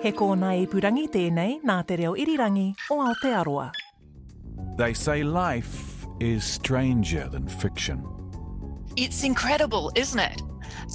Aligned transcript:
He 0.00 0.12
kōna 0.16 0.54
ipurangi 0.64 1.10
tēnei 1.12 1.58
nā 1.60 1.74
te 1.84 1.98
reo 2.00 2.14
irirangi 2.16 2.70
o 2.90 3.02
Aotearoa. 3.04 3.66
They 4.78 4.94
say 4.94 5.22
life 5.22 6.06
is 6.20 6.42
stranger 6.42 7.28
than 7.28 7.46
fiction. 7.46 8.02
It's 8.96 9.24
incredible, 9.24 9.92
isn't 9.94 10.18
it? 10.18 10.40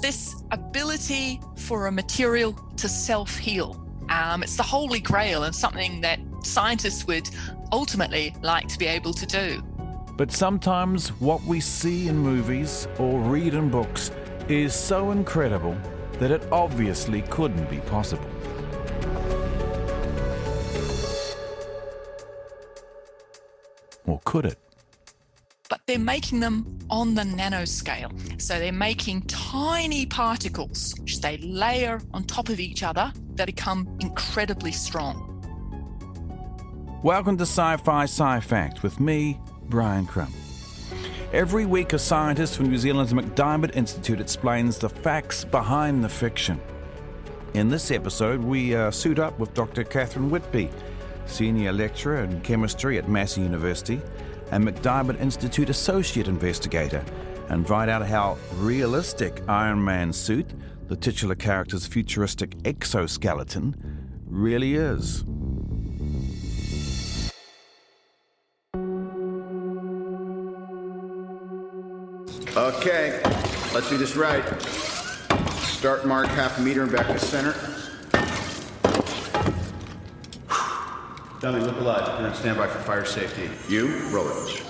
This 0.01 0.43
ability 0.49 1.39
for 1.55 1.85
a 1.85 1.91
material 1.91 2.53
to 2.77 2.89
self 2.89 3.37
heal. 3.37 3.79
Um, 4.09 4.41
it's 4.41 4.57
the 4.57 4.63
holy 4.63 5.01
grail 5.01 5.43
and 5.43 5.53
something 5.53 6.01
that 6.01 6.19
scientists 6.41 7.05
would 7.05 7.29
ultimately 7.71 8.35
like 8.41 8.67
to 8.69 8.79
be 8.79 8.87
able 8.87 9.13
to 9.13 9.25
do. 9.27 9.61
But 10.17 10.31
sometimes 10.31 11.09
what 11.19 11.43
we 11.43 11.59
see 11.59 12.07
in 12.07 12.17
movies 12.17 12.87
or 12.97 13.19
read 13.19 13.53
in 13.53 13.69
books 13.69 14.09
is 14.49 14.73
so 14.73 15.11
incredible 15.11 15.77
that 16.13 16.31
it 16.31 16.47
obviously 16.51 17.21
couldn't 17.23 17.69
be 17.69 17.77
possible. 17.81 18.34
Could 24.35 24.47
it? 24.47 24.59
But 25.69 25.79
they're 25.87 25.97
making 25.97 26.41
them 26.41 26.77
on 26.89 27.15
the 27.15 27.21
nanoscale. 27.21 28.11
So 28.41 28.59
they're 28.59 28.73
making 28.73 29.21
tiny 29.27 30.05
particles, 30.05 30.93
which 30.99 31.21
they 31.21 31.37
layer 31.37 32.01
on 32.13 32.25
top 32.25 32.49
of 32.49 32.59
each 32.59 32.83
other, 32.83 33.13
that 33.35 33.45
become 33.45 33.87
incredibly 34.01 34.73
strong. 34.73 35.31
Welcome 37.01 37.37
to 37.37 37.43
Sci 37.43 37.77
Fi 37.77 38.03
Sci 38.03 38.39
Fact 38.41 38.83
with 38.83 38.99
me, 38.99 39.39
Bryan 39.69 40.05
Crump. 40.05 40.35
Every 41.31 41.65
week, 41.65 41.93
a 41.93 41.97
scientist 41.97 42.57
from 42.57 42.69
New 42.69 42.77
Zealand's 42.77 43.13
MacDiarmid 43.13 43.73
Institute 43.73 44.19
explains 44.19 44.77
the 44.77 44.89
facts 44.89 45.45
behind 45.45 46.03
the 46.03 46.09
fiction. 46.09 46.59
In 47.53 47.69
this 47.69 47.89
episode, 47.89 48.41
we 48.41 48.75
uh, 48.75 48.91
suit 48.91 49.17
up 49.17 49.39
with 49.39 49.53
Dr. 49.53 49.85
Catherine 49.85 50.29
Whitby, 50.29 50.69
Senior 51.25 51.73
Lecturer 51.73 52.23
in 52.23 52.41
Chemistry 52.41 52.97
at 52.97 53.09
Massey 53.09 53.41
University 53.41 54.01
and 54.51 54.63
MacDiarmid 54.65 55.19
Institute 55.19 55.69
Associate 55.69 56.27
Investigator, 56.27 57.03
and 57.49 57.67
find 57.67 57.89
out 57.89 58.05
how 58.05 58.37
realistic 58.55 59.41
Iron 59.47 59.83
Man's 59.83 60.17
suit, 60.17 60.47
the 60.87 60.95
titular 60.95 61.35
character's 61.35 61.85
futuristic 61.85 62.55
exoskeleton, 62.63 63.75
really 64.25 64.75
is. 64.75 65.23
Okay, 72.55 73.21
let's 73.73 73.89
do 73.89 73.97
this 73.97 74.15
right. 74.15 74.43
Start 75.61 76.05
mark 76.05 76.27
half 76.27 76.57
a 76.57 76.61
meter 76.61 76.83
and 76.83 76.91
back 76.91 77.07
to 77.07 77.19
center. 77.19 77.74
Dummy, 81.45 81.59
look 81.59 81.79
alive. 81.79 82.19
You're 82.19 82.27
on 82.27 82.33
standby 82.33 82.65
for 82.65 82.79
fire 82.79 83.05
safety. 83.05 83.51
You, 83.71 83.99
roll 84.09 84.25
it. 84.25 84.63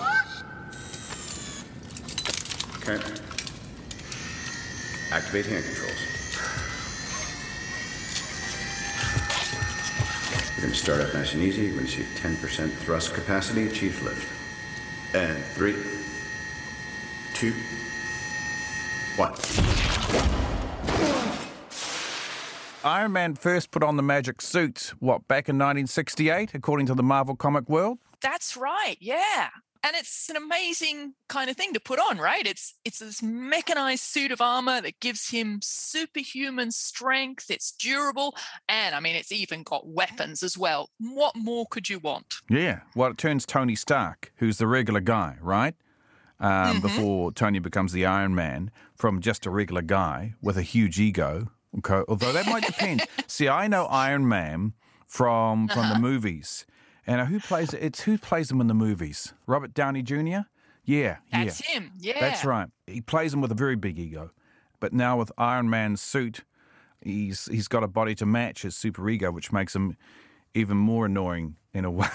Okay. 2.79 3.01
Activate 5.09 5.45
hand 5.45 5.63
controls. 5.63 6.01
We're 10.57 10.63
going 10.63 10.73
to 10.73 10.77
start 10.77 10.99
up 10.99 11.13
nice 11.13 11.33
and 11.33 11.43
easy. 11.43 11.61
You're 11.61 11.75
going 11.75 11.85
to 11.85 11.91
see 11.93 12.03
10% 12.21 12.69
thrust 12.69 13.13
capacity, 13.13 13.67
achieve 13.67 14.03
lift. 14.03 14.27
And 15.15 15.41
three, 15.55 15.77
two, 17.35 17.53
one. 19.15 19.64
Iron 22.85 23.13
Man 23.13 23.33
first 23.33 23.71
put 23.71 23.81
on 23.81 23.97
the 23.97 24.03
magic 24.03 24.43
suit, 24.43 24.93
what, 24.99 25.27
back 25.27 25.49
in 25.49 25.55
1968, 25.55 26.53
according 26.53 26.85
to 26.85 26.93
the 26.93 27.01
Marvel 27.01 27.35
comic 27.35 27.67
world? 27.67 27.97
That's 28.21 28.55
right, 28.55 28.95
yeah. 28.99 29.49
And 29.83 29.95
it's 29.95 30.29
an 30.29 30.35
amazing 30.35 31.15
kind 31.27 31.49
of 31.49 31.57
thing 31.57 31.73
to 31.73 31.79
put 31.79 31.99
on, 31.99 32.19
right? 32.19 32.45
It's 32.45 32.75
it's 32.85 32.99
this 32.99 33.23
mechanized 33.23 34.03
suit 34.03 34.31
of 34.31 34.39
armor 34.39 34.81
that 34.81 34.99
gives 34.99 35.29
him 35.29 35.59
superhuman 35.63 36.71
strength. 36.71 37.49
It's 37.49 37.71
durable, 37.71 38.35
and 38.69 38.93
I 38.93 38.99
mean, 38.99 39.15
it's 39.15 39.31
even 39.31 39.63
got 39.63 39.87
weapons 39.87 40.43
as 40.43 40.55
well. 40.55 40.89
What 40.99 41.35
more 41.35 41.65
could 41.69 41.89
you 41.89 41.97
want? 41.97 42.35
Yeah, 42.49 42.81
well, 42.95 43.11
it 43.11 43.17
turns 43.17 43.47
Tony 43.47 43.75
Stark, 43.75 44.31
who's 44.37 44.59
the 44.59 44.67
regular 44.67 45.01
guy, 45.01 45.37
right? 45.41 45.73
Um, 46.39 46.81
Before 46.81 47.31
Tony 47.31 47.59
becomes 47.59 47.93
the 47.93 48.05
Iron 48.05 48.35
Man, 48.35 48.69
from 48.95 49.21
just 49.21 49.45
a 49.45 49.49
regular 49.49 49.81
guy 49.81 50.35
with 50.41 50.57
a 50.57 50.61
huge 50.61 50.99
ego. 50.99 51.49
Okay, 51.79 52.01
although 52.07 52.31
that 52.31 52.45
might 52.47 52.65
depend. 52.65 53.03
See, 53.27 53.47
I 53.47 53.67
know 53.67 53.85
Iron 53.85 54.27
Man 54.27 54.73
from 55.07 55.67
from 55.67 55.83
the 55.89 55.95
uh-huh. 55.95 55.99
movies, 55.99 56.65
and 57.05 57.27
who 57.27 57.39
plays 57.39 57.73
it? 57.73 57.83
It's 57.83 58.01
who 58.01 58.17
plays 58.17 58.49
him 58.51 58.61
in 58.61 58.67
the 58.67 58.73
movies? 58.73 59.33
Robert 59.45 59.73
Downey 59.73 60.01
Jr. 60.01 60.47
Yeah, 60.85 61.17
That's 61.31 61.67
yeah, 61.67 61.75
him. 61.75 61.91
Yeah. 61.99 62.19
that's 62.19 62.45
right. 62.45 62.69
He 62.85 63.01
plays 63.01 63.33
him 63.33 63.41
with 63.41 63.51
a 63.51 63.55
very 63.55 63.75
big 63.75 63.97
ego, 63.97 64.31
but 64.79 64.93
now 64.93 65.17
with 65.17 65.31
Iron 65.37 65.69
Man's 65.69 66.01
suit, 66.01 66.43
he's 67.01 67.45
he's 67.45 67.67
got 67.67 67.83
a 67.83 67.87
body 67.87 68.15
to 68.15 68.25
match 68.25 68.61
his 68.61 68.75
super 68.75 69.09
ego, 69.09 69.31
which 69.31 69.51
makes 69.51 69.75
him 69.75 69.97
even 70.53 70.77
more 70.77 71.07
annoying 71.07 71.55
in 71.73 71.85
a 71.85 71.91
way. 71.91 72.07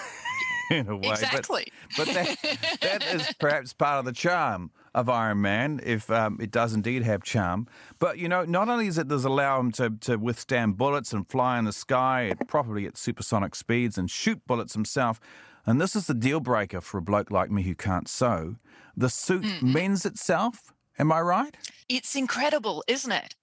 In 0.70 0.88
a 0.88 0.96
way, 0.96 1.08
But- 1.10 1.22
Exactly. 1.22 1.66
but 1.96 2.06
that, 2.08 2.36
that 2.80 3.06
is 3.14 3.32
perhaps 3.38 3.72
part 3.72 3.98
of 3.98 4.04
the 4.04 4.12
charm 4.12 4.70
of 4.94 5.08
Iron 5.08 5.40
Man, 5.40 5.80
if 5.84 6.10
um, 6.10 6.38
it 6.40 6.50
does 6.50 6.72
indeed 6.74 7.02
have 7.02 7.22
charm. 7.22 7.66
But, 7.98 8.18
you 8.18 8.28
know, 8.28 8.44
not 8.44 8.68
only 8.68 8.86
does 8.86 8.98
it 8.98 9.08
does 9.08 9.24
allow 9.24 9.60
him 9.60 9.70
to, 9.72 9.90
to 10.00 10.16
withstand 10.16 10.76
bullets 10.76 11.12
and 11.12 11.28
fly 11.28 11.58
in 11.58 11.64
the 11.64 11.72
sky 11.72 12.32
probably 12.48 12.86
at 12.86 12.96
supersonic 12.96 13.54
speeds 13.54 13.96
and 13.98 14.10
shoot 14.10 14.40
bullets 14.46 14.74
himself, 14.74 15.20
and 15.66 15.80
this 15.80 15.94
is 15.94 16.06
the 16.06 16.14
deal 16.14 16.40
breaker 16.40 16.80
for 16.80 16.98
a 16.98 17.02
bloke 17.02 17.30
like 17.30 17.50
me 17.50 17.62
who 17.62 17.74
can't 17.74 18.08
sew, 18.08 18.56
the 18.96 19.08
suit 19.10 19.44
mends 19.62 20.04
itself. 20.04 20.72
Am 20.98 21.12
I 21.12 21.20
right? 21.20 21.56
It's 21.88 22.14
incredible, 22.16 22.82
isn't 22.88 23.12
it? 23.12 23.34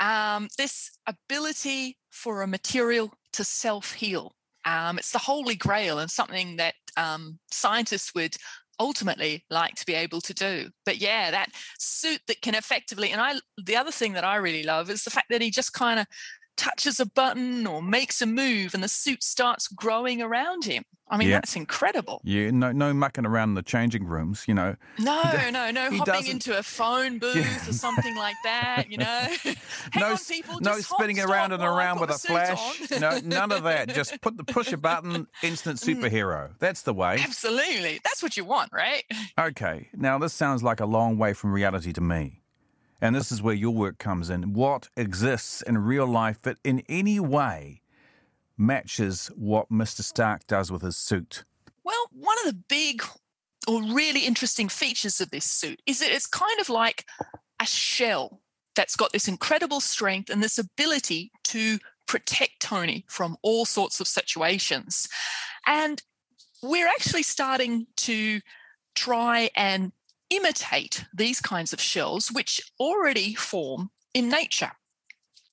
Um, 0.00 0.48
this 0.58 0.90
ability 1.06 1.98
for 2.10 2.42
a 2.42 2.46
material 2.46 3.12
to 3.32 3.44
self 3.44 3.92
heal. 3.92 4.34
Um, 4.66 4.98
it's 4.98 5.12
the 5.12 5.18
holy 5.18 5.54
grail 5.54 5.98
and 5.98 6.10
something 6.10 6.56
that 6.56 6.74
um, 6.96 7.38
scientists 7.50 8.14
would 8.14 8.36
ultimately 8.78 9.44
like 9.48 9.74
to 9.76 9.86
be 9.86 9.94
able 9.94 10.20
to 10.20 10.34
do. 10.34 10.68
But 10.84 10.98
yeah, 10.98 11.30
that 11.30 11.50
suit 11.78 12.20
that 12.26 12.42
can 12.42 12.54
effectively, 12.54 13.10
and 13.10 13.20
I, 13.20 13.34
the 13.56 13.76
other 13.76 13.90
thing 13.90 14.12
that 14.14 14.24
I 14.24 14.36
really 14.36 14.64
love 14.64 14.90
is 14.90 15.04
the 15.04 15.10
fact 15.10 15.28
that 15.30 15.40
he 15.40 15.50
just 15.50 15.72
kind 15.72 16.00
of 16.00 16.06
touches 16.56 16.98
a 17.00 17.06
button 17.06 17.66
or 17.66 17.82
makes 17.82 18.20
a 18.22 18.26
move 18.26 18.74
and 18.74 18.82
the 18.82 18.88
suit 18.88 19.22
starts 19.22 19.68
growing 19.68 20.20
around 20.22 20.64
him. 20.64 20.84
I 21.08 21.16
mean, 21.18 21.28
Yeah. 21.28 21.36
that's 21.36 21.54
incredible. 21.54 22.20
Yeah, 22.24 22.50
no, 22.50 22.72
no 22.72 22.92
mucking 22.92 23.24
around 23.26 23.50
in 23.50 23.54
the 23.54 23.62
changing 23.62 24.06
rooms, 24.06 24.44
you 24.48 24.54
know. 24.54 24.74
No, 24.98 25.22
no, 25.52 25.70
no, 25.70 25.82
hopping 25.90 25.98
doesn't- 26.04 26.28
into 26.32 26.58
a 26.58 26.64
phone 26.64 27.18
booth 27.20 27.68
or 27.68 27.72
something 27.72 28.16
like 28.16 28.34
that, 28.42 28.90
you 28.90 28.98
know. 28.98 29.04
Hang 29.44 29.54
no, 29.96 30.06
on, 30.12 30.18
people, 30.18 30.58
no 30.60 30.74
just 30.76 30.90
spinning 30.90 31.20
around 31.20 31.52
and 31.52 31.62
around 31.62 32.00
with 32.00 32.10
a 32.10 32.18
flash. 32.18 32.90
no, 33.00 33.20
none 33.22 33.52
of 33.52 33.62
that. 33.62 33.88
Just 33.94 34.20
put 34.20 34.36
the 34.36 34.42
push 34.42 34.72
a 34.72 34.76
button, 34.76 35.28
instant 35.44 35.78
Mm. 35.78 35.96
superhero. 36.00 36.50
That's 36.58 36.82
the 36.82 36.92
way. 36.94 37.18
Absolutely. 37.22 38.00
That's 38.02 38.20
what 38.20 38.36
you 38.36 38.44
want, 38.44 38.72
right? 38.72 39.04
Okay, 39.38 39.88
now 39.94 40.18
this 40.18 40.32
sounds 40.32 40.64
like 40.64 40.80
a 40.80 40.86
long 40.86 41.18
way 41.18 41.34
from 41.34 41.52
reality 41.52 41.92
to 41.92 42.00
me. 42.00 42.40
And 43.00 43.14
this 43.14 43.30
is 43.30 43.42
where 43.42 43.54
your 43.54 43.74
work 43.74 43.98
comes 43.98 44.30
in. 44.30 44.54
What 44.54 44.88
exists 44.96 45.62
in 45.62 45.78
real 45.78 46.06
life 46.06 46.40
that 46.42 46.58
in 46.64 46.82
any 46.88 47.20
way 47.20 47.82
matches 48.56 49.30
what 49.36 49.70
Mr. 49.70 50.02
Stark 50.02 50.46
does 50.46 50.72
with 50.72 50.82
his 50.82 50.96
suit? 50.96 51.44
Well, 51.84 52.08
one 52.10 52.36
of 52.38 52.46
the 52.46 52.62
big 52.68 53.02
or 53.68 53.82
really 53.82 54.20
interesting 54.20 54.68
features 54.68 55.20
of 55.20 55.30
this 55.30 55.44
suit 55.44 55.82
is 55.86 55.98
that 55.98 56.10
it's 56.10 56.26
kind 56.26 56.60
of 56.60 56.68
like 56.68 57.06
a 57.60 57.66
shell 57.66 58.40
that's 58.74 58.96
got 58.96 59.12
this 59.12 59.28
incredible 59.28 59.80
strength 59.80 60.30
and 60.30 60.42
this 60.42 60.58
ability 60.58 61.32
to 61.44 61.78
protect 62.06 62.60
Tony 62.60 63.04
from 63.08 63.36
all 63.42 63.64
sorts 63.64 64.00
of 64.00 64.06
situations. 64.06 65.08
And 65.66 66.02
we're 66.62 66.86
actually 66.86 67.22
starting 67.22 67.86
to 67.96 68.40
try 68.94 69.50
and 69.56 69.92
imitate 70.30 71.04
these 71.14 71.40
kinds 71.40 71.72
of 71.72 71.80
shells, 71.80 72.28
which 72.28 72.60
already 72.80 73.34
form 73.34 73.90
in 74.14 74.28
nature. 74.28 74.72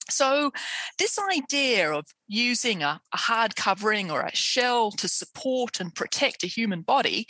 So, 0.10 0.52
this 0.98 1.18
idea 1.18 1.92
of 1.92 2.06
using 2.28 2.84
a, 2.84 3.00
a, 3.14 3.18
hard 3.18 3.56
covering 3.56 4.12
or 4.12 4.22
a 4.22 4.36
shell 4.36 4.92
to 4.92 5.08
support 5.08 5.80
and 5.80 5.96
protect 5.96 6.44
a 6.44 6.48
human 6.48 6.81
body 6.81 7.25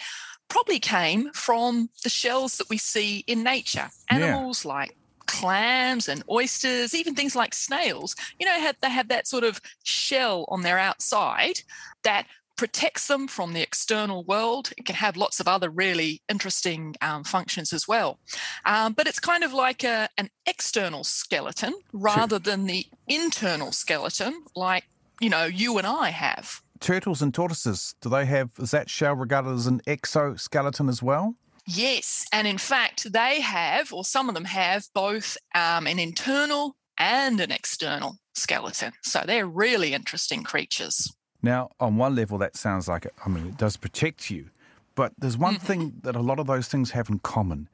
probably 0.49 0.79
came 0.79 1.31
from 1.33 1.89
the 2.03 2.09
shells 2.09 2.57
that 2.57 2.69
we 2.69 2.77
see 2.77 3.23
in 3.27 3.43
nature. 3.43 3.89
Animals 4.09 4.65
yeah. 4.65 4.71
like 4.71 4.97
clams 5.27 6.07
and 6.07 6.23
oysters, 6.29 6.93
even 6.93 7.15
things 7.15 7.35
like 7.35 7.53
snails, 7.53 8.15
you 8.39 8.45
know, 8.45 8.71
they 8.81 8.89
have 8.89 9.07
that 9.07 9.27
sort 9.27 9.43
of 9.43 9.61
shell 9.83 10.45
on 10.49 10.61
their 10.61 10.79
outside 10.79 11.61
that 12.03 12.27
protects 12.55 13.07
them 13.07 13.27
from 13.27 13.53
the 13.53 13.61
external 13.61 14.23
world. 14.23 14.71
It 14.77 14.85
can 14.85 14.95
have 14.95 15.17
lots 15.17 15.39
of 15.39 15.47
other 15.47 15.69
really 15.69 16.21
interesting 16.29 16.95
um, 17.01 17.23
functions 17.23 17.73
as 17.73 17.87
well. 17.87 18.19
Um, 18.65 18.93
but 18.93 19.07
it's 19.07 19.19
kind 19.19 19.43
of 19.43 19.53
like 19.53 19.83
a, 19.83 20.09
an 20.17 20.29
external 20.45 21.03
skeleton 21.03 21.73
rather 21.91 22.39
than 22.39 22.65
the 22.65 22.85
internal 23.07 23.71
skeleton, 23.71 24.43
like, 24.55 24.85
you 25.19 25.29
know, 25.29 25.45
you 25.45 25.77
and 25.77 25.87
I 25.87 26.09
have. 26.09 26.61
Turtles 26.79 27.21
and 27.21 27.33
tortoises, 27.33 27.95
do 28.01 28.09
they 28.09 28.25
have, 28.25 28.49
is 28.59 28.71
that 28.71 28.89
shell 28.89 29.15
regarded 29.15 29.53
as 29.53 29.67
an 29.67 29.81
exoskeleton 29.87 30.89
as 30.89 31.01
well? 31.01 31.35
Yes. 31.65 32.25
And 32.33 32.45
in 32.45 32.57
fact, 32.57 33.13
they 33.13 33.39
have, 33.39 33.93
or 33.93 34.03
some 34.03 34.27
of 34.27 34.35
them 34.35 34.45
have, 34.45 34.87
both 34.93 35.37
um, 35.55 35.87
an 35.87 35.97
internal 35.97 36.75
and 36.97 37.39
an 37.39 37.51
external 37.51 38.17
skeleton. 38.35 38.91
So 39.01 39.23
they're 39.25 39.47
really 39.47 39.93
interesting 39.93 40.43
creatures. 40.43 41.11
Now, 41.43 41.69
on 41.79 41.97
one 41.97 42.15
level, 42.15 42.37
that 42.37 42.55
sounds 42.55 42.87
like, 42.87 43.05
I 43.23 43.29
mean, 43.29 43.45
it 43.45 43.57
does 43.57 43.75
protect 43.75 44.31
you. 44.31 44.49
But 44.95 45.11
there's 45.17 45.37
one 45.37 45.55
mm-hmm. 45.55 45.65
thing 45.65 45.93
that 46.03 46.15
a 46.15 46.21
lot 46.21 46.39
of 46.39 46.47
those 46.47 46.69
things 46.69 46.91
have 46.91 47.09
in 47.09 47.19
common, 47.19 47.67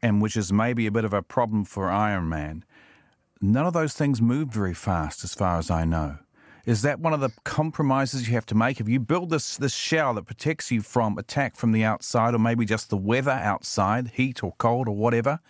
and 0.00 0.22
which 0.22 0.36
is 0.36 0.52
maybe 0.52 0.86
a 0.86 0.92
bit 0.92 1.04
of 1.04 1.12
a 1.12 1.20
problem 1.20 1.64
for 1.64 1.90
Iron 1.90 2.28
Man. 2.28 2.64
None 3.40 3.66
of 3.66 3.72
those 3.72 3.94
things 3.94 4.22
move 4.22 4.48
very 4.48 4.74
fast, 4.74 5.24
as 5.24 5.34
far 5.34 5.58
as 5.58 5.70
I 5.70 5.84
know. 5.84 6.18
Is 6.66 6.82
that 6.82 7.00
one 7.00 7.14
of 7.14 7.20
the 7.20 7.32
compromises 7.44 8.28
you 8.28 8.34
have 8.34 8.46
to 8.46 8.54
make? 8.54 8.80
If 8.80 8.88
you 8.88 9.00
build 9.00 9.30
this, 9.30 9.56
this 9.56 9.74
shell 9.74 10.14
that 10.14 10.26
protects 10.26 10.70
you 10.70 10.82
from 10.82 11.18
attack 11.18 11.56
from 11.56 11.72
the 11.72 11.82
outside, 11.82 12.34
or 12.34 12.38
maybe 12.38 12.64
just 12.64 12.90
the 12.90 12.96
weather 12.96 13.30
outside, 13.30 14.12
heat 14.14 14.44
or 14.44 14.52
cold 14.58 14.86
or 14.86 14.94
whatever, 14.94 15.40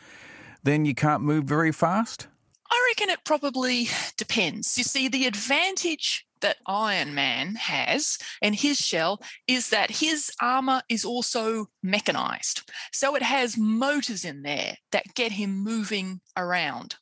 then 0.63 0.85
you 0.87 0.95
can't 0.95 1.23
move 1.23 1.45
very 1.45 1.73
fast? 1.73 2.29
I 2.71 2.95
reckon 2.95 3.11
it 3.11 3.25
probably 3.25 3.89
depends. 4.17 4.79
You 4.79 4.85
see, 4.85 5.09
the 5.09 5.27
advantage 5.27 6.27
that 6.41 6.59
Iron 6.67 7.15
Man 7.15 7.55
has 7.57 8.19
in 8.43 8.55
his 8.55 8.79
shell 8.79 9.21
is 9.47 9.71
that 9.71 9.91
his 9.91 10.31
armor 10.41 10.83
is 10.89 11.05
also 11.05 11.67
mechanized. 11.83 12.71
So 12.93 13.15
it 13.15 13.23
has 13.23 13.57
motors 13.57 14.25
in 14.25 14.43
there 14.43 14.77
that 14.93 15.15
get 15.15 15.33
him 15.33 15.63
moving 15.63 16.21
around. 16.37 16.97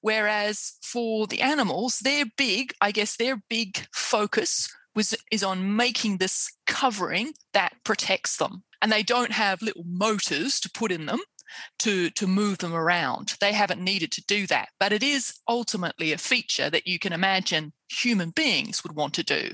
Whereas 0.00 0.74
for 0.82 1.26
the 1.26 1.40
animals, 1.40 2.00
they're 2.02 2.26
big, 2.36 2.72
I 2.80 2.92
guess 2.92 3.16
their 3.16 3.42
big 3.48 3.86
focus 3.92 4.68
was 4.94 5.14
is 5.30 5.42
on 5.42 5.76
making 5.76 6.16
this 6.16 6.50
covering 6.66 7.34
that 7.52 7.74
protects 7.84 8.38
them. 8.38 8.64
And 8.80 8.90
they 8.90 9.02
don't 9.02 9.32
have 9.32 9.62
little 9.62 9.84
motors 9.86 10.58
to 10.60 10.70
put 10.70 10.92
in 10.92 11.06
them 11.06 11.20
to, 11.80 12.10
to 12.10 12.26
move 12.26 12.58
them 12.58 12.74
around. 12.74 13.34
They 13.40 13.52
haven't 13.52 13.80
needed 13.80 14.10
to 14.12 14.24
do 14.26 14.46
that. 14.48 14.68
But 14.78 14.92
it 14.92 15.02
is 15.02 15.34
ultimately 15.48 16.12
a 16.12 16.18
feature 16.18 16.70
that 16.70 16.86
you 16.86 16.98
can 16.98 17.12
imagine 17.12 17.72
human 17.90 18.30
beings 18.30 18.82
would 18.82 18.94
want 18.94 19.14
to 19.14 19.22
do. 19.22 19.50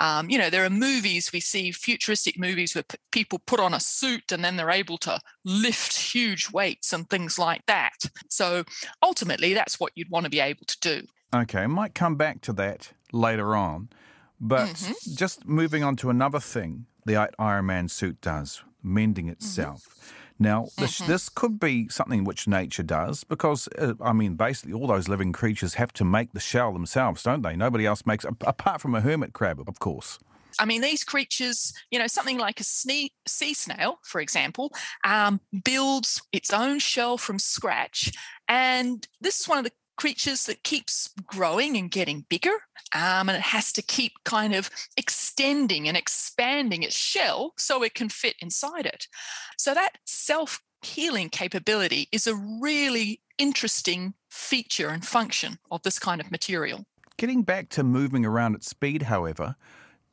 Um, 0.00 0.30
you 0.30 0.38
know, 0.38 0.50
there 0.50 0.64
are 0.64 0.70
movies, 0.70 1.30
we 1.32 1.40
see 1.40 1.72
futuristic 1.72 2.38
movies 2.38 2.74
where 2.74 2.84
p- 2.84 2.98
people 3.12 3.40
put 3.46 3.60
on 3.60 3.74
a 3.74 3.80
suit 3.80 4.32
and 4.32 4.44
then 4.44 4.56
they're 4.56 4.70
able 4.70 4.98
to 4.98 5.20
lift 5.44 5.96
huge 5.98 6.50
weights 6.50 6.92
and 6.92 7.08
things 7.08 7.38
like 7.38 7.64
that. 7.66 7.96
So 8.28 8.64
ultimately, 9.02 9.54
that's 9.54 9.80
what 9.80 9.92
you'd 9.94 10.10
want 10.10 10.24
to 10.24 10.30
be 10.30 10.40
able 10.40 10.66
to 10.66 10.78
do. 10.80 11.06
Okay, 11.34 11.60
I 11.60 11.66
might 11.66 11.94
come 11.94 12.16
back 12.16 12.40
to 12.42 12.52
that 12.54 12.92
later 13.12 13.56
on. 13.56 13.88
But 14.40 14.68
mm-hmm. 14.68 15.14
just 15.14 15.46
moving 15.46 15.82
on 15.82 15.96
to 15.96 16.10
another 16.10 16.40
thing 16.40 16.86
the 17.06 17.30
Iron 17.38 17.66
Man 17.66 17.88
suit 17.88 18.20
does, 18.20 18.62
mending 18.82 19.26
mm-hmm. 19.26 19.32
itself. 19.32 19.82
Mm-hmm. 19.82 20.25
Now, 20.38 20.68
this, 20.76 21.00
mm-hmm. 21.00 21.10
this 21.10 21.28
could 21.28 21.58
be 21.58 21.88
something 21.88 22.24
which 22.24 22.46
nature 22.46 22.82
does 22.82 23.24
because, 23.24 23.68
uh, 23.78 23.94
I 24.00 24.12
mean, 24.12 24.34
basically 24.34 24.74
all 24.74 24.86
those 24.86 25.08
living 25.08 25.32
creatures 25.32 25.74
have 25.74 25.92
to 25.94 26.04
make 26.04 26.32
the 26.32 26.40
shell 26.40 26.72
themselves, 26.72 27.22
don't 27.22 27.42
they? 27.42 27.56
Nobody 27.56 27.86
else 27.86 28.04
makes, 28.04 28.24
apart 28.24 28.80
from 28.80 28.94
a 28.94 29.00
hermit 29.00 29.32
crab, 29.32 29.60
of 29.66 29.78
course. 29.78 30.18
I 30.58 30.64
mean, 30.64 30.80
these 30.80 31.04
creatures, 31.04 31.72
you 31.90 31.98
know, 31.98 32.06
something 32.06 32.38
like 32.38 32.60
a 32.60 32.64
sea 32.64 33.10
snail, 33.26 33.98
for 34.02 34.20
example, 34.20 34.72
um, 35.04 35.40
builds 35.64 36.22
its 36.32 36.52
own 36.52 36.78
shell 36.78 37.18
from 37.18 37.38
scratch. 37.38 38.12
And 38.48 39.06
this 39.20 39.40
is 39.40 39.48
one 39.48 39.58
of 39.58 39.64
the 39.64 39.72
creatures 39.96 40.46
that 40.46 40.62
keeps 40.62 41.10
growing 41.26 41.76
and 41.76 41.90
getting 41.90 42.24
bigger 42.28 42.54
um, 42.94 43.28
and 43.28 43.36
it 43.36 43.42
has 43.42 43.72
to 43.72 43.82
keep 43.82 44.12
kind 44.24 44.54
of 44.54 44.70
extending 44.96 45.88
and 45.88 45.96
expanding 45.96 46.82
its 46.82 46.96
shell 46.96 47.52
so 47.56 47.82
it 47.82 47.94
can 47.94 48.08
fit 48.08 48.36
inside 48.40 48.86
it. 48.86 49.08
So 49.56 49.74
that 49.74 49.98
self 50.04 50.62
healing 50.82 51.28
capability 51.30 52.08
is 52.12 52.26
a 52.26 52.34
really 52.34 53.20
interesting 53.38 54.14
feature 54.30 54.88
and 54.88 55.04
function 55.04 55.58
of 55.70 55.82
this 55.82 55.98
kind 55.98 56.20
of 56.20 56.30
material. 56.30 56.84
Getting 57.16 57.42
back 57.42 57.70
to 57.70 57.82
moving 57.82 58.24
around 58.24 58.54
at 58.54 58.62
speed 58.62 59.02
however 59.02 59.56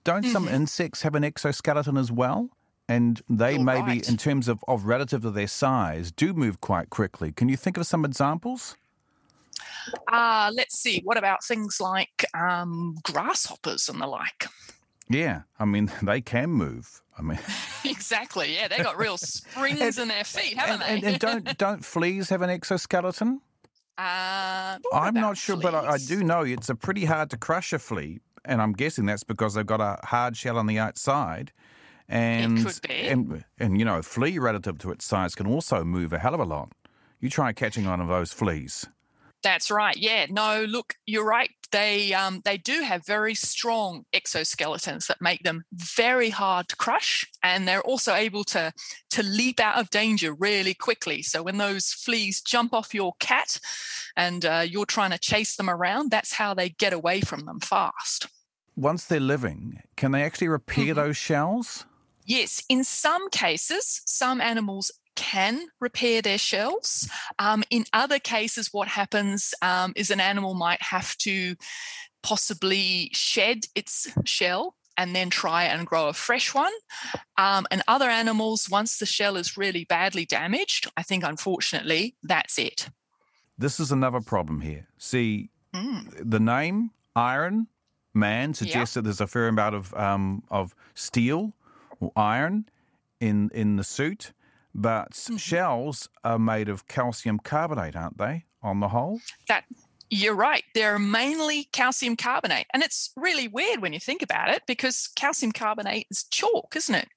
don't 0.04 0.26
some 0.26 0.46
mm-hmm. 0.46 0.56
insects 0.56 1.02
have 1.04 1.16
an 1.16 1.24
exoskeleton 1.24 1.98
as 1.98 2.12
well? 2.12 2.50
And 2.90 3.22
they 3.30 3.54
You're 3.54 3.64
maybe 3.64 3.82
right. 3.82 4.10
in 4.10 4.18
terms 4.18 4.50
of, 4.50 4.64
of 4.68 4.86
relative 4.86 5.22
to 5.22 5.32
their 5.32 5.48
size 5.48 6.12
do 6.12 6.34
move 6.34 6.60
quite 6.60 6.90
quickly. 6.90 7.32
Can 7.32 7.48
you 7.48 7.56
think 7.56 7.78
of 7.78 7.88
some 7.88 8.04
examples 8.04 8.76
uh, 10.12 10.52
let's 10.54 10.78
see, 10.78 11.02
what 11.04 11.18
about 11.18 11.44
things 11.44 11.80
like 11.80 12.26
um, 12.34 12.96
grasshoppers 13.04 13.90
and 13.90 14.02
the 14.02 14.08
like? 14.08 14.48
Yeah, 15.10 15.42
I 15.60 15.66
mean, 15.66 15.92
they 16.02 16.22
can 16.22 16.50
move. 16.50 17.02
I 17.18 17.22
mean, 17.22 17.40
exactly. 17.86 18.56
Yeah, 18.56 18.68
they 18.68 18.78
got 18.78 18.98
real 18.98 19.18
springs 19.18 19.80
and, 19.82 19.98
in 20.00 20.08
their 20.08 20.24
feet, 20.24 20.58
haven't 20.58 20.82
and, 20.82 21.04
they? 21.04 21.08
And, 21.08 21.16
and, 21.16 21.20
don't 21.20 21.58
don't 21.58 21.86
fleas 21.86 22.30
have 22.30 22.42
an 22.42 22.50
exoskeleton? 22.50 23.42
Uh, 23.98 24.80
I'm 24.92 25.14
not 25.14 25.38
sure, 25.38 25.56
fleas? 25.56 25.72
but 25.72 25.76
I, 25.76 25.92
I, 25.92 25.98
do 26.00 26.24
know 26.24 26.42
it's 26.42 26.70
a 26.70 26.76
pretty 26.76 27.06
hard 27.06 27.30
to 27.30 27.38
crush 27.38 27.74
a 27.74 27.80
flea, 27.80 28.20
and 28.44 28.62
I'm 28.62 28.74
guessing 28.74 29.06
that's 29.06 29.24
because 29.24 29.54
they've 29.54 29.66
got 29.66 29.82
a 29.82 30.00
hard 30.04 30.36
shell 30.36 30.58
on 30.58 30.66
the 30.66 30.80
outside. 30.80 31.52
And, 32.10 32.82
and 32.90 33.46
and 33.60 33.80
you 33.80 33.86
know, 33.86 33.98
a 34.00 34.04
flea 34.04 34.38
relative 34.38 34.78
to 34.80 34.92
its 34.92 35.06
size 35.06 35.36
can 35.36 35.48
also 35.48 35.84
move 35.84 36.12
a 36.12 36.20
hell 36.20 36.34
of 36.34 36.40
a 36.40 36.44
lot. 36.44 36.72
You 37.20 37.30
try 37.30 37.54
catching 37.54 37.86
one 37.86 38.02
of 38.02 38.10
those 38.10 38.34
fleas. 38.34 38.88
That's 39.44 39.70
right. 39.70 39.96
Yeah. 39.98 40.26
No, 40.30 40.66
look, 40.68 40.96
you're 41.06 41.26
right. 41.26 41.50
They 41.72 42.14
um, 42.14 42.42
they 42.46 42.58
do 42.58 42.82
have 42.82 43.06
very 43.06 43.34
strong 43.34 44.06
exoskeletons 44.14 45.08
that 45.08 45.22
make 45.22 45.44
them 45.44 45.66
very 45.74 46.30
hard 46.30 46.70
to 46.70 46.76
crush, 46.76 47.26
and 47.42 47.68
they're 47.68 47.82
also 47.82 48.14
able 48.14 48.44
to 48.46 48.72
to 49.10 49.24
leap 49.24 49.60
out 49.60 49.80
of 49.80 49.90
danger 49.90 50.34
really 50.34 50.76
quickly. 50.76 51.24
So 51.24 51.44
when 51.44 51.58
those 51.58 51.92
fleas 51.92 52.42
jump 52.42 52.74
off 52.74 52.94
your 52.94 53.14
cat, 53.20 53.60
and 54.16 54.46
uh, 54.46 54.64
you're 54.68 54.86
trying 54.86 55.12
to 55.12 55.18
chase 55.18 55.56
them 55.56 55.70
around, 55.70 56.12
that's 56.12 56.34
how 56.34 56.54
they 56.54 56.70
get 56.70 56.94
away 56.94 57.22
from 57.22 57.46
them 57.46 57.60
fast. 57.60 58.28
Once 58.76 59.06
they're 59.06 59.20
living, 59.20 59.82
can 59.96 60.12
they 60.12 60.24
actually 60.24 60.50
repair 60.50 60.86
mm-hmm. 60.86 60.96
those 60.96 61.18
shells? 61.18 61.86
Yes, 62.26 62.64
in 62.70 62.84
some 62.84 63.30
cases, 63.30 64.02
some 64.06 64.40
animals 64.40 64.92
can 65.16 65.68
repair 65.80 66.22
their 66.22 66.38
shells. 66.38 67.10
Um, 67.40 67.64
in 67.70 67.86
other 67.94 68.20
cases, 68.20 68.70
what 68.72 68.88
happens 68.88 69.54
um, 69.62 69.94
is 69.96 70.12
an 70.12 70.20
animal 70.20 70.54
might 70.54 70.82
have 70.82 71.18
to 71.20 71.56
possibly 72.22 73.10
shed 73.14 73.66
its 73.76 74.08
shell 74.26 74.76
and 74.98 75.16
then 75.16 75.30
try 75.30 75.64
and 75.64 75.88
grow 75.88 76.08
a 76.08 76.14
fresh 76.14 76.54
one. 76.54 76.72
Um, 77.38 77.66
and 77.72 77.82
other 77.88 78.10
animals, 78.10 78.70
once 78.70 78.98
the 78.98 79.06
shell 79.06 79.36
is 79.38 79.58
really 79.58 79.86
badly 79.86 80.26
damaged, 80.26 80.90
I 80.96 81.04
think 81.04 81.24
unfortunately 81.24 82.16
that's 82.24 82.58
it. 82.60 82.90
This 83.58 83.80
is 83.80 83.92
another 83.92 84.22
problem 84.22 84.62
here. 84.62 84.88
See, 84.98 85.50
mm. 85.74 86.12
the 86.20 86.40
name 86.40 86.92
Iron 87.16 87.68
Man 88.14 88.54
suggests 88.54 88.94
that 88.94 89.04
there's 89.04 89.22
a 89.22 89.28
fair 89.28 89.48
amount 89.48 89.76
of 89.76 89.94
um, 89.96 90.44
of 90.52 90.76
steel 90.94 91.54
or 92.00 92.12
iron 92.16 92.70
in 93.20 93.50
in 93.54 93.76
the 93.78 93.84
suit. 93.84 94.34
But 94.76 95.12
mm-hmm. 95.12 95.38
shells 95.38 96.10
are 96.24 96.40
made 96.40 96.70
of 96.70 96.88
calcium 96.88 97.40
carbonate, 97.40 97.96
aren't 97.96 98.18
they, 98.18 98.46
on 98.62 98.80
the 98.80 98.90
whole? 98.90 99.20
That 99.48 99.66
you're 100.10 100.36
right. 100.36 100.64
They're 100.76 101.00
mainly 101.00 101.70
calcium 101.72 102.16
carbonate. 102.16 102.68
And 102.74 102.84
it's 102.84 103.12
really 103.16 103.48
weird 103.48 103.82
when 103.82 103.94
you 103.94 104.00
think 104.00 104.22
about 104.22 104.50
it 104.50 104.64
because 104.68 105.10
calcium 105.16 105.52
carbonate 105.52 106.08
is 106.12 106.26
chalk, 106.26 106.76
isn't 106.76 106.96
it? 106.96 107.08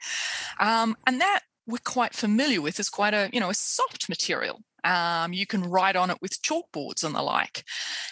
Um, 0.61 0.97
and 1.07 1.21
that 1.21 1.41
we're 1.67 1.79
quite 1.85 2.15
familiar 2.15 2.63
with 2.63 2.81
is 2.81 2.89
quite 2.89 3.13
a, 3.13 3.29
you 3.33 3.41
know, 3.41 3.51
a 3.51 3.55
soft 3.55 4.09
material. 4.09 4.61
Um, 4.85 5.33
you 5.33 5.47
can 5.47 5.63
write 5.63 5.97
on 5.97 6.11
it 6.11 6.19
with 6.23 6.41
chalkboards 6.43 7.03
and 7.05 7.15
the 7.15 7.23
like. 7.23 7.65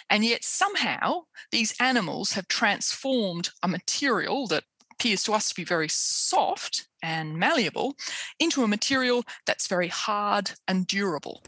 And 0.09 0.25
yet 0.25 0.43
somehow 0.43 1.21
these 1.51 1.73
animals 1.79 2.33
have 2.33 2.47
transformed 2.47 3.49
a 3.63 3.67
material 3.67 4.45
that 4.47 4.65
appears 4.99 5.23
to 5.23 5.33
us 5.33 5.49
to 5.49 5.55
be 5.55 5.63
very 5.63 5.89
soft 5.89 6.87
and 7.01 7.37
malleable 7.37 7.95
into 8.39 8.63
a 8.63 8.67
material 8.67 9.23
that's 9.45 9.67
very 9.67 9.87
hard 9.89 10.51
and 10.67 10.87
durable. 10.87 11.43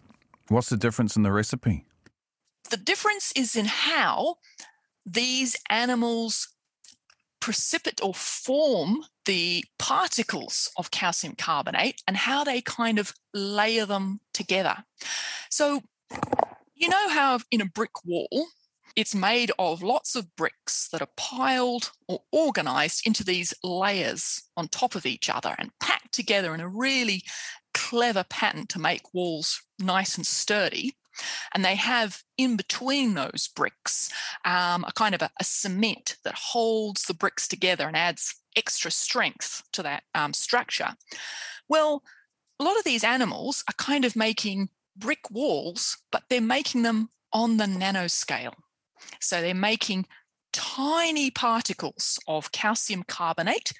What's 0.49 0.69
the 0.69 0.77
difference 0.77 1.15
in 1.15 1.23
the 1.23 1.31
recipe? 1.31 1.85
the 2.69 2.77
difference 2.77 3.31
is 3.35 3.55
in 3.55 3.65
how 3.65 4.37
these 5.05 5.55
animals 5.69 6.49
precipitate 7.39 8.03
or 8.03 8.13
form 8.13 9.03
the 9.25 9.63
particles 9.79 10.69
of 10.77 10.91
calcium 10.91 11.35
carbonate 11.35 12.01
and 12.07 12.17
how 12.17 12.43
they 12.43 12.61
kind 12.61 12.99
of 12.99 13.13
layer 13.33 13.85
them 13.85 14.19
together. 14.33 14.75
So, 15.49 15.81
you 16.75 16.89
know 16.89 17.09
how 17.09 17.39
in 17.51 17.61
a 17.61 17.65
brick 17.65 18.05
wall, 18.05 18.47
it's 18.97 19.13
made 19.13 19.51
of 19.59 19.83
lots 19.83 20.15
of 20.15 20.35
bricks 20.35 20.89
that 20.91 21.03
are 21.03 21.09
piled 21.15 21.91
or 22.07 22.19
organized 22.31 23.05
into 23.05 23.23
these 23.23 23.53
layers 23.63 24.41
on 24.57 24.67
top 24.67 24.95
of 24.95 25.05
each 25.05 25.29
other 25.29 25.55
and 25.59 25.69
packed 25.79 26.11
together 26.13 26.55
in 26.55 26.59
a 26.59 26.67
really 26.67 27.21
clever 27.75 28.25
pattern 28.27 28.65
to 28.65 28.79
make 28.79 29.13
walls 29.13 29.61
nice 29.77 30.17
and 30.17 30.25
sturdy. 30.25 30.95
And 31.53 31.63
they 31.63 31.75
have 31.75 32.23
in 32.39 32.57
between 32.57 33.13
those 33.13 33.49
bricks 33.55 34.09
um, 34.43 34.83
a 34.87 34.91
kind 34.93 35.13
of 35.13 35.21
a, 35.21 35.29
a, 35.39 35.43
cement 35.43 36.17
that 36.23 36.35
holds 36.35 37.03
the 37.03 37.13
bricks 37.13 37.47
together 37.47 37.87
and 37.87 37.95
adds 37.95 38.35
extra 38.55 38.89
strength 38.89 39.61
to 39.73 39.83
that 39.83 40.03
um, 40.15 40.33
structure. 40.33 40.89
Well, 41.69 42.01
a 42.59 42.63
lot 42.63 42.77
of 42.77 42.83
these 42.83 43.03
animals 43.03 43.63
are 43.69 43.73
kind 43.77 44.05
of 44.05 44.15
making 44.15 44.69
brick 44.95 45.29
walls, 45.29 45.97
but 46.11 46.23
they're 46.29 46.41
making 46.41 46.81
them 46.81 47.09
on 47.31 47.57
the 47.57 47.65
nanoscale. 47.65 48.53
So 49.19 49.41
they're 49.41 49.53
making 49.53 50.05
tiny 50.53 51.29
particles 51.29 52.19
of 52.27 52.51
calcium 52.51 53.03
carbonate, 53.03 53.73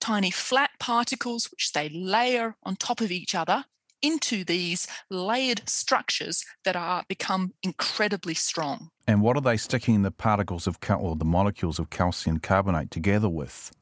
tiny 0.00 0.30
flat 0.30 0.70
particles, 0.78 1.50
which 1.50 1.72
they 1.72 1.88
layer 1.88 2.56
on 2.62 2.76
top 2.76 3.00
of 3.00 3.10
each 3.10 3.34
other 3.34 3.64
into 4.02 4.44
these 4.44 4.86
layered 5.10 5.66
structures 5.68 6.44
that 6.64 6.76
are 6.76 7.04
become 7.08 7.52
incredibly 7.62 8.34
strong. 8.34 8.90
And 9.06 9.22
what 9.22 9.36
are 9.36 9.40
they 9.40 9.56
sticking 9.56 10.02
the 10.02 10.10
particles 10.10 10.66
of 10.66 10.80
cal- 10.80 11.00
or 11.00 11.16
the 11.16 11.24
molecules 11.24 11.78
of 11.78 11.90
calcium 11.90 12.38
carbonate 12.38 12.90
together 12.90 13.28
with? 13.28 13.72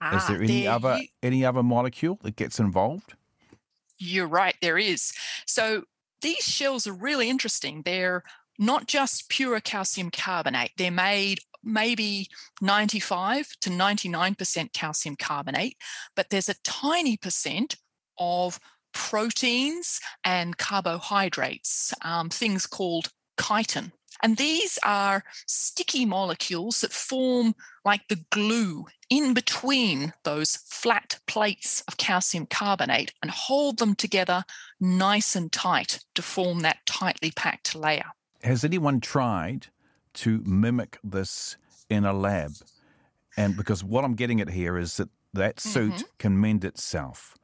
Ah, 0.00 0.16
is 0.16 0.28
there 0.28 0.42
any 0.42 0.66
other 0.66 0.98
you, 1.02 1.08
any 1.22 1.44
other 1.44 1.62
molecule 1.62 2.18
that 2.22 2.36
gets 2.36 2.58
involved? 2.58 3.14
You're 3.98 4.28
right, 4.28 4.56
there 4.60 4.78
is. 4.78 5.12
So 5.46 5.84
these 6.20 6.44
shells 6.44 6.86
are 6.86 6.92
really 6.92 7.28
interesting. 7.28 7.82
They're 7.82 8.22
not 8.58 8.86
just 8.86 9.28
pure 9.28 9.60
calcium 9.60 10.10
carbonate. 10.10 10.72
They're 10.76 10.90
made 10.90 11.40
maybe 11.62 12.28
95 12.60 13.48
to 13.60 13.70
99% 13.70 14.72
calcium 14.72 15.16
carbonate, 15.16 15.76
but 16.16 16.30
there's 16.30 16.48
a 16.48 16.60
tiny 16.64 17.16
percent 17.16 17.76
of 18.18 18.58
proteins 18.92 20.00
and 20.24 20.56
carbohydrates, 20.56 21.92
um, 22.02 22.28
things 22.28 22.66
called 22.66 23.10
chitin. 23.40 23.92
And 24.22 24.36
these 24.36 24.78
are 24.84 25.22
sticky 25.46 26.04
molecules 26.04 26.80
that 26.80 26.92
form 26.92 27.54
like 27.84 28.08
the 28.08 28.24
glue 28.30 28.86
in 29.08 29.32
between 29.32 30.12
those 30.24 30.56
flat 30.56 31.20
plates 31.28 31.82
of 31.86 31.98
calcium 31.98 32.46
carbonate 32.46 33.12
and 33.22 33.30
hold 33.30 33.78
them 33.78 33.94
together 33.94 34.44
nice 34.80 35.36
and 35.36 35.52
tight 35.52 36.00
to 36.16 36.22
form 36.22 36.60
that 36.60 36.78
tightly 36.84 37.30
packed 37.30 37.76
layer. 37.76 38.06
Has 38.42 38.64
anyone 38.64 39.00
tried 39.00 39.66
to 40.14 40.42
mimic 40.44 40.98
this 41.02 41.56
in 41.88 42.04
a 42.04 42.12
lab? 42.12 42.52
And 43.36 43.56
because 43.56 43.84
what 43.84 44.04
I'm 44.04 44.14
getting 44.14 44.40
at 44.40 44.50
here 44.50 44.76
is 44.76 44.96
that 44.96 45.08
that 45.34 45.60
suit 45.60 45.92
mm-hmm. 45.92 46.06
can 46.18 46.40
mend 46.40 46.64
itself. 46.64 47.36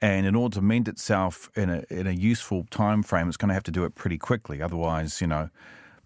And 0.00 0.26
in 0.26 0.34
order 0.34 0.56
to 0.56 0.62
mend 0.62 0.88
itself 0.88 1.48
in 1.54 1.70
a, 1.70 1.84
in 1.88 2.06
a 2.06 2.12
useful 2.12 2.66
time 2.70 3.02
frame, 3.02 3.28
it's 3.28 3.36
going 3.36 3.48
to 3.48 3.54
have 3.54 3.62
to 3.64 3.70
do 3.70 3.84
it 3.84 3.94
pretty 3.94 4.18
quickly. 4.18 4.60
Otherwise, 4.60 5.20
you 5.20 5.26
know, 5.26 5.48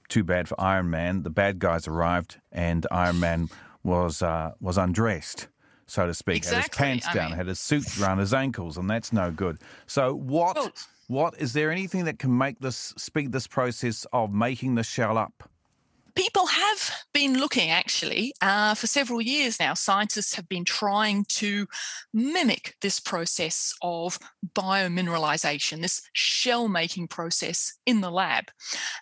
too 0.08 0.22
bad 0.22 0.48
for 0.48 0.60
Iron 0.60 0.90
Man. 0.90 1.22
The 1.22 1.30
bad 1.30 1.58
guys 1.58 1.88
arrived, 1.88 2.38
and 2.52 2.86
Iron 2.90 3.20
Man 3.20 3.48
was 3.82 4.22
uh, 4.22 4.52
was 4.60 4.76
undressed, 4.76 5.48
so 5.86 6.06
to 6.06 6.14
speak. 6.14 6.38
Exactly. 6.38 6.56
Had 6.56 6.94
his 6.94 7.04
pants 7.04 7.14
down, 7.14 7.30
mean... 7.30 7.36
had 7.36 7.46
his 7.46 7.60
suit 7.60 8.00
around 8.00 8.18
his 8.18 8.34
ankles, 8.34 8.76
and 8.76 8.88
that's 8.88 9.12
no 9.12 9.30
good. 9.30 9.58
So 9.86 10.14
what? 10.14 10.56
Well, 10.56 10.72
what 11.08 11.40
is 11.40 11.52
there 11.52 11.70
anything 11.70 12.04
that 12.06 12.18
can 12.18 12.36
make 12.36 12.58
this 12.58 12.92
speed 12.96 13.32
this 13.32 13.46
process 13.46 14.06
of 14.12 14.32
making 14.32 14.74
the 14.74 14.82
shell 14.82 15.16
up? 15.16 15.48
People 16.16 16.46
have 16.46 16.90
been 17.12 17.38
looking 17.38 17.70
actually 17.70 18.32
uh, 18.40 18.74
for 18.74 18.86
several 18.86 19.20
years 19.20 19.60
now. 19.60 19.74
Scientists 19.74 20.34
have 20.34 20.48
been 20.48 20.64
trying 20.64 21.26
to 21.26 21.66
mimic 22.14 22.74
this 22.80 22.98
process 22.98 23.74
of 23.82 24.18
biomineralization, 24.54 25.82
this 25.82 26.00
shell 26.14 26.68
making 26.68 27.08
process 27.08 27.74
in 27.84 28.00
the 28.00 28.10
lab. 28.10 28.44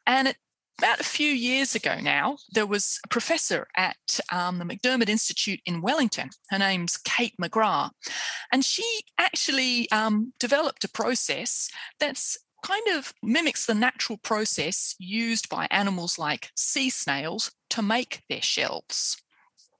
And 0.06 0.28
it 0.28 0.36
about 0.78 1.00
a 1.00 1.04
few 1.04 1.30
years 1.30 1.74
ago 1.74 1.98
now, 2.00 2.36
there 2.52 2.66
was 2.66 2.98
a 3.04 3.08
professor 3.08 3.66
at 3.76 3.96
um, 4.32 4.58
the 4.58 4.64
MacDiarmid 4.64 5.08
Institute 5.08 5.60
in 5.66 5.82
Wellington. 5.82 6.30
Her 6.50 6.58
name's 6.58 6.96
Kate 6.96 7.34
McGrath. 7.40 7.90
And 8.52 8.64
she 8.64 8.84
actually 9.18 9.90
um, 9.90 10.32
developed 10.38 10.84
a 10.84 10.88
process 10.88 11.68
that's 12.00 12.38
kind 12.64 12.88
of 12.96 13.12
mimics 13.22 13.66
the 13.66 13.74
natural 13.74 14.18
process 14.18 14.94
used 14.98 15.48
by 15.48 15.68
animals 15.70 16.18
like 16.18 16.50
sea 16.56 16.90
snails 16.90 17.52
to 17.70 17.82
make 17.82 18.22
their 18.28 18.42
shells. 18.42 19.16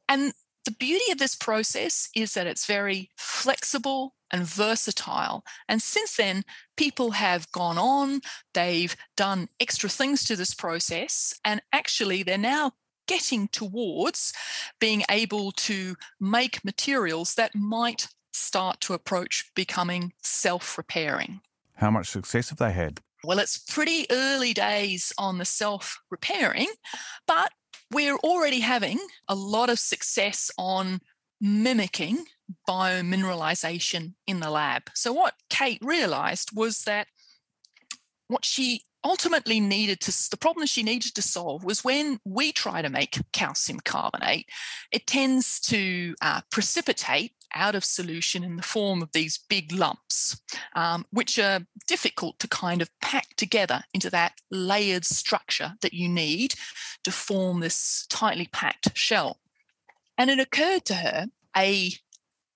And 0.09 0.33
the 0.65 0.73
beauty 0.73 1.13
of 1.13 1.19
this 1.19 1.35
process 1.37 2.09
is 2.15 2.35
that 2.35 2.47
it's 2.47 2.67
very 2.67 3.11
flexible 3.17 4.15
and 4.31 4.45
versatile. 4.45 5.45
And 5.69 5.81
since 5.83 6.17
then, 6.17 6.45
people 6.77 7.13
have 7.13 7.51
gone 7.53 7.79
on, 7.79 8.21
they've 8.53 8.97
done 9.17 9.49
extra 9.61 9.89
things 9.89 10.25
to 10.25 10.37
this 10.37 10.55
process, 10.55 11.35
and 11.45 11.61
actually, 11.73 12.23
they're 12.23 12.39
now 12.39 12.73
getting 13.07 13.49
towards 13.49 14.33
being 14.81 15.05
able 15.11 15.53
to 15.53 15.95
make 16.21 16.65
materials 16.65 17.35
that 17.35 17.55
might 17.55 18.09
start 18.33 18.81
to 18.81 18.95
approach 18.95 19.51
becoming 19.55 20.13
self 20.23 20.77
repairing. 20.79 21.41
How 21.77 21.91
much 21.91 22.09
success 22.09 22.49
have 22.51 22.59
they 22.59 22.73
had? 22.73 23.01
Well, 23.23 23.39
it's 23.39 23.59
pretty 23.59 24.07
early 24.11 24.53
days 24.53 25.13
on 25.17 25.39
the 25.39 25.45
self 25.45 26.01
repairing, 26.11 26.69
but 27.27 27.53
we're 27.95 28.17
already 28.17 28.61
having 28.61 28.99
a 29.29 29.35
lot 29.35 29.71
of 29.71 29.79
success 29.79 30.51
on 30.59 31.01
mimicking 31.41 32.27
biomineralization 32.69 34.15
in 34.27 34.41
the 34.41 34.51
lab. 34.51 34.83
So, 34.95 35.13
what 35.13 35.35
Kate 35.49 35.81
realized 35.83 36.51
was 36.55 36.83
that 36.83 37.07
what 38.29 38.45
she 38.45 38.83
ultimately 39.05 39.61
needed 39.61 40.01
to, 40.01 40.31
the 40.31 40.37
problem 40.37 40.67
she 40.67 40.83
needed 40.83 41.15
to 41.15 41.23
solve 41.23 41.63
was 41.63 41.85
when 41.85 42.19
we 42.25 42.53
try 42.53 42.81
to 42.81 42.89
make 42.89 43.21
calcium 43.33 43.79
carbonate, 43.81 44.49
it 44.91 45.07
tends 45.07 45.61
to 45.61 46.15
uh, 46.23 46.41
precipitate 46.51 47.33
out 47.55 47.75
of 47.75 47.85
solution 47.85 48.43
in 48.45 48.57
the 48.57 48.63
form 48.63 49.03
of 49.03 49.13
these 49.13 49.39
big 49.49 49.73
lumps, 49.73 50.41
um, 50.75 51.07
which 51.11 51.39
are 51.39 51.67
difficult 51.87 52.39
to 52.39 52.49
kind 52.49 52.83
of 52.83 52.91
pack 53.01 53.35
together 53.37 53.83
into 53.93 54.11
that 54.11 54.35
layered 54.51 55.05
structure 55.05 55.75
that 55.81 55.95
you 55.95 56.09
need 56.09 56.55
to 57.05 57.13
form 57.13 57.61
this 57.61 58.07
tightly 58.09 58.49
packed 58.53 58.97
shell. 58.97 59.39
And 60.17 60.31
it 60.31 60.39
occurred 60.39 60.85
to 60.87 60.95
her 60.95 61.27
a 61.57 61.93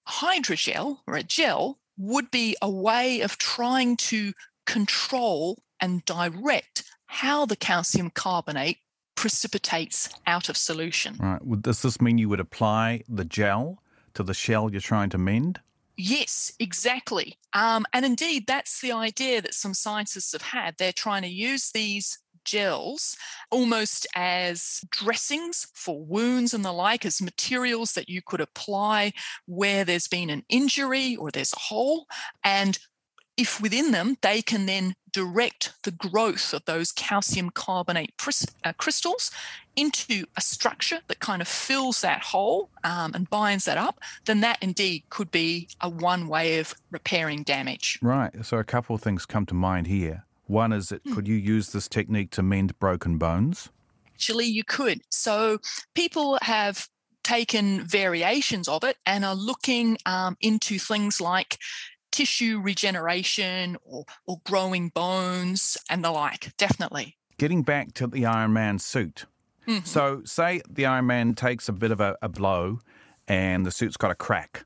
hydrogel 0.08 0.98
or 1.06 1.16
a 1.16 1.22
gel 1.22 1.78
would 1.96 2.30
be 2.30 2.56
a 2.62 2.70
way 2.70 3.20
of 3.20 3.38
trying 3.38 3.96
to 3.96 4.32
control 4.66 5.62
and 5.80 6.04
direct 6.04 6.84
how 7.06 7.46
the 7.46 7.56
calcium 7.56 8.10
carbonate 8.10 8.78
precipitates 9.16 10.08
out 10.26 10.48
of 10.48 10.56
solution. 10.56 11.16
Right. 11.18 11.62
Does 11.62 11.82
this 11.82 12.00
mean 12.00 12.18
you 12.18 12.28
would 12.28 12.40
apply 12.40 13.02
the 13.08 13.24
gel 13.24 13.82
to 14.18 14.24
the 14.24 14.34
shell 14.34 14.68
you're 14.70 14.80
trying 14.80 15.10
to 15.10 15.18
mend? 15.18 15.60
Yes, 15.96 16.52
exactly. 16.58 17.38
Um, 17.52 17.86
and 17.92 18.04
indeed, 18.04 18.46
that's 18.46 18.80
the 18.80 18.90
idea 18.92 19.40
that 19.40 19.54
some 19.54 19.74
scientists 19.74 20.32
have 20.32 20.42
had. 20.42 20.74
They're 20.76 20.92
trying 20.92 21.22
to 21.22 21.28
use 21.28 21.70
these 21.70 22.18
gels 22.44 23.16
almost 23.50 24.06
as 24.16 24.80
dressings 24.90 25.68
for 25.74 26.04
wounds 26.04 26.52
and 26.52 26.64
the 26.64 26.72
like, 26.72 27.06
as 27.06 27.22
materials 27.22 27.92
that 27.92 28.08
you 28.08 28.20
could 28.20 28.40
apply 28.40 29.12
where 29.46 29.84
there's 29.84 30.08
been 30.08 30.30
an 30.30 30.44
injury 30.48 31.14
or 31.14 31.30
there's 31.30 31.52
a 31.52 31.60
hole. 31.60 32.06
And 32.42 32.76
if 33.36 33.60
within 33.60 33.92
them 33.92 34.16
they 34.20 34.42
can 34.42 34.66
then 34.66 34.94
direct 35.18 35.72
the 35.82 35.90
growth 35.90 36.54
of 36.54 36.64
those 36.64 36.92
calcium 36.92 37.50
carbonate 37.50 38.14
uh, 38.64 38.72
crystals 38.74 39.32
into 39.74 40.24
a 40.36 40.40
structure 40.40 41.00
that 41.08 41.18
kind 41.18 41.42
of 41.42 41.48
fills 41.48 42.02
that 42.02 42.22
hole 42.22 42.70
um, 42.84 43.12
and 43.14 43.28
binds 43.28 43.64
that 43.64 43.76
up, 43.76 43.98
then 44.26 44.40
that 44.42 44.58
indeed 44.62 45.02
could 45.10 45.28
be 45.32 45.66
a 45.80 45.88
one 45.88 46.28
way 46.28 46.60
of 46.60 46.72
repairing 46.92 47.42
damage. 47.42 47.98
Right. 48.00 48.32
So 48.46 48.58
a 48.58 48.64
couple 48.64 48.94
of 48.94 49.02
things 49.02 49.26
come 49.26 49.44
to 49.46 49.54
mind 49.54 49.88
here. 49.88 50.24
One 50.46 50.72
is 50.72 50.90
that 50.90 51.02
hmm. 51.02 51.14
could 51.14 51.26
you 51.26 51.34
use 51.34 51.72
this 51.72 51.88
technique 51.88 52.30
to 52.32 52.42
mend 52.44 52.78
broken 52.78 53.18
bones? 53.18 53.70
Actually, 54.14 54.46
you 54.46 54.62
could. 54.62 55.00
So 55.10 55.58
people 55.96 56.38
have 56.42 56.88
taken 57.24 57.84
variations 57.84 58.68
of 58.68 58.84
it 58.84 58.96
and 59.04 59.24
are 59.24 59.34
looking 59.34 59.98
um, 60.06 60.36
into 60.40 60.78
things 60.78 61.20
like 61.20 61.58
tissue 62.10 62.60
regeneration 62.60 63.76
or, 63.84 64.04
or 64.26 64.40
growing 64.44 64.88
bones 64.90 65.76
and 65.88 66.04
the 66.04 66.10
like, 66.10 66.56
definitely. 66.56 67.16
getting 67.38 67.62
back 67.62 67.94
to 67.94 68.06
the 68.06 68.26
Iron 68.26 68.52
Man 68.52 68.78
suit. 68.78 69.26
Mm-hmm. 69.66 69.84
So, 69.84 70.22
say 70.24 70.62
the 70.68 70.86
Iron 70.86 71.06
Man 71.06 71.34
takes 71.34 71.68
a 71.68 71.72
bit 71.72 71.90
of 71.90 72.00
a, 72.00 72.16
a 72.22 72.28
blow 72.28 72.80
and 73.26 73.66
the 73.66 73.70
suit's 73.70 73.98
got 73.98 74.10
a 74.10 74.14
crack, 74.14 74.64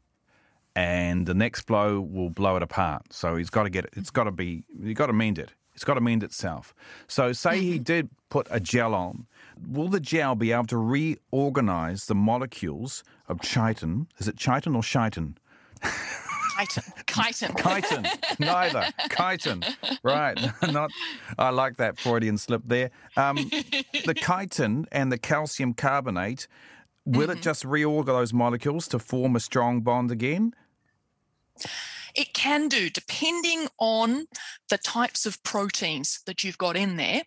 and 0.77 1.27
the 1.27 1.35
next 1.35 1.63
blow 1.63 2.01
will 2.01 2.31
blow 2.31 2.57
it 2.57 2.63
apart. 2.63 3.13
So, 3.13 3.37
he's 3.37 3.51
got 3.51 3.65
to 3.65 3.71
get 3.71 3.85
it, 3.85 3.95
it's 3.97 4.11
mm-hmm. 4.11 4.21
got 4.21 4.25
to 4.25 4.31
be, 4.31 4.65
you've 4.79 4.97
got 4.97 5.07
to 5.07 5.13
mend 5.13 5.39
it. 5.39 5.53
It's 5.75 5.85
got 5.85 5.95
to 5.95 6.01
mend 6.01 6.23
itself. 6.23 6.75
So, 7.09 7.33
say 7.33 7.61
he 7.61 7.75
mm-hmm. 7.75 7.83
did 7.83 8.11
put 8.29 8.47
a 8.51 8.61
gel 8.61 8.95
on, 8.95 9.27
will 9.67 9.89
the 9.89 10.01
gel 10.01 10.35
be 10.35 10.53
able 10.53 10.67
to 10.67 10.77
reorganize 10.77 12.07
the 12.07 12.15
molecules 12.15 13.03
of 13.29 13.41
chitin? 13.41 14.07
Is 14.19 14.29
it 14.29 14.37
chitin 14.37 14.77
or 14.77 14.83
chitin? 14.83 15.37
Chitin. 16.67 16.83
Chitin. 17.07 17.57
Chitin, 17.57 18.07
neither. 18.39 18.87
Chitin, 19.11 19.63
right? 20.03 20.39
Not. 20.73 20.91
I 21.39 21.51
like 21.51 21.77
that 21.77 21.99
Freudian 21.99 22.39
slip 22.39 22.63
there. 22.65 22.91
Um, 23.17 23.37
the 24.05 24.15
chitin 24.15 24.87
and 24.93 25.11
the 25.11 25.19
calcium 25.19 25.75
carbonate. 25.75 26.47
Will 27.05 27.31
it 27.31 27.43
just 27.43 27.65
reorganize 27.65 28.31
those 28.31 28.33
molecules 28.33 28.87
to 28.89 28.99
form 28.99 29.35
a 29.35 29.41
strong 29.41 29.81
bond 29.81 30.13
again? 30.13 30.55
It 32.15 32.33
can 32.35 32.69
do, 32.69 32.91
depending 32.91 33.69
on 33.79 34.27
the 34.69 34.79
types 34.79 35.27
of 35.27 35.43
proteins 35.43 36.21
that 36.27 36.45
you've 36.45 36.59
got 36.59 36.77
in 36.77 36.97
there. 36.97 37.23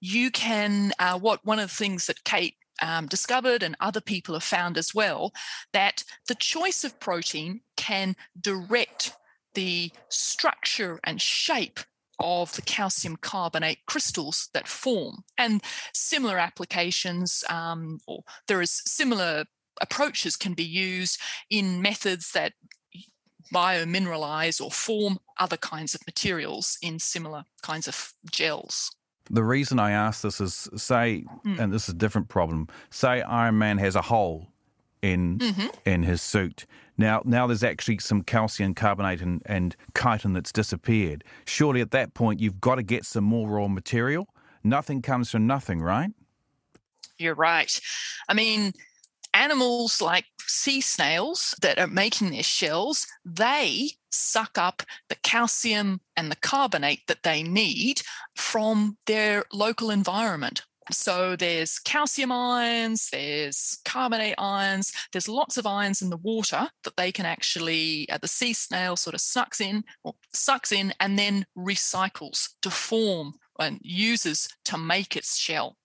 You 0.00 0.30
can, 0.30 0.92
uh, 0.98 1.18
what 1.18 1.44
one 1.44 1.58
of 1.58 1.68
the 1.68 1.74
things 1.74 2.06
that 2.06 2.24
Kate 2.24 2.54
um, 2.80 3.06
discovered 3.06 3.62
and 3.62 3.76
other 3.80 4.00
people 4.00 4.34
have 4.34 4.44
found 4.44 4.78
as 4.78 4.94
well, 4.94 5.32
that 5.72 6.04
the 6.28 6.34
choice 6.34 6.84
of 6.84 7.00
protein 7.00 7.60
can 7.88 8.14
direct 8.40 9.12
the 9.54 9.90
structure 10.08 11.00
and 11.04 11.20
shape 11.20 11.80
of 12.20 12.52
the 12.56 12.62
calcium 12.62 13.16
carbonate 13.16 13.78
crystals 13.86 14.48
that 14.52 14.68
form. 14.68 15.24
And 15.36 15.62
similar 15.94 16.38
applications, 16.38 17.44
um, 17.48 18.00
or 18.06 18.24
there 18.48 18.60
is 18.60 18.82
similar 18.84 19.44
approaches 19.80 20.36
can 20.36 20.54
be 20.54 20.64
used 20.64 21.20
in 21.48 21.80
methods 21.80 22.32
that 22.32 22.52
biomineralize 23.54 24.60
or 24.60 24.70
form 24.70 25.18
other 25.38 25.56
kinds 25.56 25.94
of 25.94 26.00
materials 26.06 26.76
in 26.82 26.98
similar 26.98 27.44
kinds 27.62 27.88
of 27.88 28.12
gels. 28.30 28.90
The 29.30 29.44
reason 29.44 29.78
I 29.78 29.90
ask 29.92 30.22
this 30.22 30.40
is 30.40 30.68
say, 30.76 31.24
Hmm. 31.44 31.60
and 31.60 31.72
this 31.72 31.84
is 31.84 31.94
a 31.94 31.98
different 31.98 32.28
problem. 32.28 32.68
Say 32.90 33.22
Iron 33.22 33.58
Man 33.58 33.78
has 33.78 33.94
a 33.96 34.02
hole 34.02 34.48
in 35.02 35.38
Mm-hmm. 35.38 35.66
in 35.84 36.02
his 36.02 36.20
suit. 36.22 36.66
Now, 36.98 37.22
now 37.24 37.46
there's 37.46 37.62
actually 37.62 37.98
some 37.98 38.22
calcium 38.22 38.74
carbonate 38.74 39.22
and, 39.22 39.40
and 39.46 39.76
chitin 39.96 40.32
that's 40.32 40.52
disappeared. 40.52 41.22
Surely 41.46 41.80
at 41.80 41.92
that 41.92 42.12
point 42.12 42.40
you've 42.40 42.60
got 42.60 42.74
to 42.74 42.82
get 42.82 43.06
some 43.06 43.24
more 43.24 43.48
raw 43.48 43.68
material. 43.68 44.28
Nothing 44.64 45.00
comes 45.00 45.30
from 45.30 45.46
nothing, 45.46 45.80
right? 45.80 46.10
You're 47.16 47.36
right. 47.36 47.80
I 48.28 48.34
mean, 48.34 48.72
animals 49.32 50.00
like 50.00 50.24
sea 50.40 50.80
snails 50.80 51.54
that 51.62 51.78
are 51.78 51.86
making 51.86 52.30
their 52.30 52.42
shells, 52.42 53.06
they 53.24 53.90
suck 54.10 54.58
up 54.58 54.82
the 55.08 55.14
calcium 55.16 56.00
and 56.16 56.30
the 56.30 56.36
carbonate 56.36 57.06
that 57.06 57.22
they 57.22 57.42
need 57.42 58.02
from 58.34 58.96
their 59.06 59.44
local 59.52 59.90
environment. 59.90 60.62
So 60.90 61.36
there's 61.36 61.78
calcium 61.78 62.32
ions, 62.32 63.08
there's 63.10 63.78
carbonate 63.84 64.34
ions, 64.38 64.92
there's 65.12 65.28
lots 65.28 65.56
of 65.56 65.66
ions 65.66 66.02
in 66.02 66.10
the 66.10 66.16
water 66.16 66.68
that 66.84 66.96
they 66.96 67.12
can 67.12 67.26
actually, 67.26 68.08
uh, 68.10 68.18
the 68.18 68.28
sea 68.28 68.52
snail 68.52 68.96
sort 68.96 69.14
of 69.14 69.20
sucks 69.20 69.60
in 69.60 69.84
or 70.04 70.14
sucks 70.32 70.72
in 70.72 70.92
and 71.00 71.18
then 71.18 71.44
recycles 71.56 72.50
to 72.62 72.70
form 72.70 73.34
and 73.60 73.80
uses 73.82 74.48
to 74.64 74.78
make 74.78 75.16
its 75.16 75.36
shell. 75.36 75.76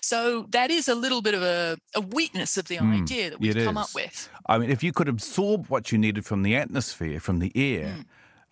So 0.00 0.46
that 0.50 0.70
is 0.70 0.88
a 0.88 0.94
little 0.94 1.20
bit 1.22 1.34
of 1.34 1.42
a, 1.42 1.76
a 1.94 2.00
weakness 2.00 2.56
of 2.56 2.68
the 2.68 2.78
idea 2.78 3.30
that 3.30 3.40
we've 3.40 3.54
come 3.54 3.76
is. 3.76 3.82
up 3.82 3.94
with. 3.94 4.28
I 4.46 4.58
mean, 4.58 4.70
if 4.70 4.82
you 4.82 4.92
could 4.92 5.08
absorb 5.08 5.66
what 5.66 5.92
you 5.92 5.98
needed 5.98 6.24
from 6.24 6.42
the 6.42 6.56
atmosphere, 6.56 7.20
from 7.20 7.38
the 7.40 7.52
air, 7.54 7.96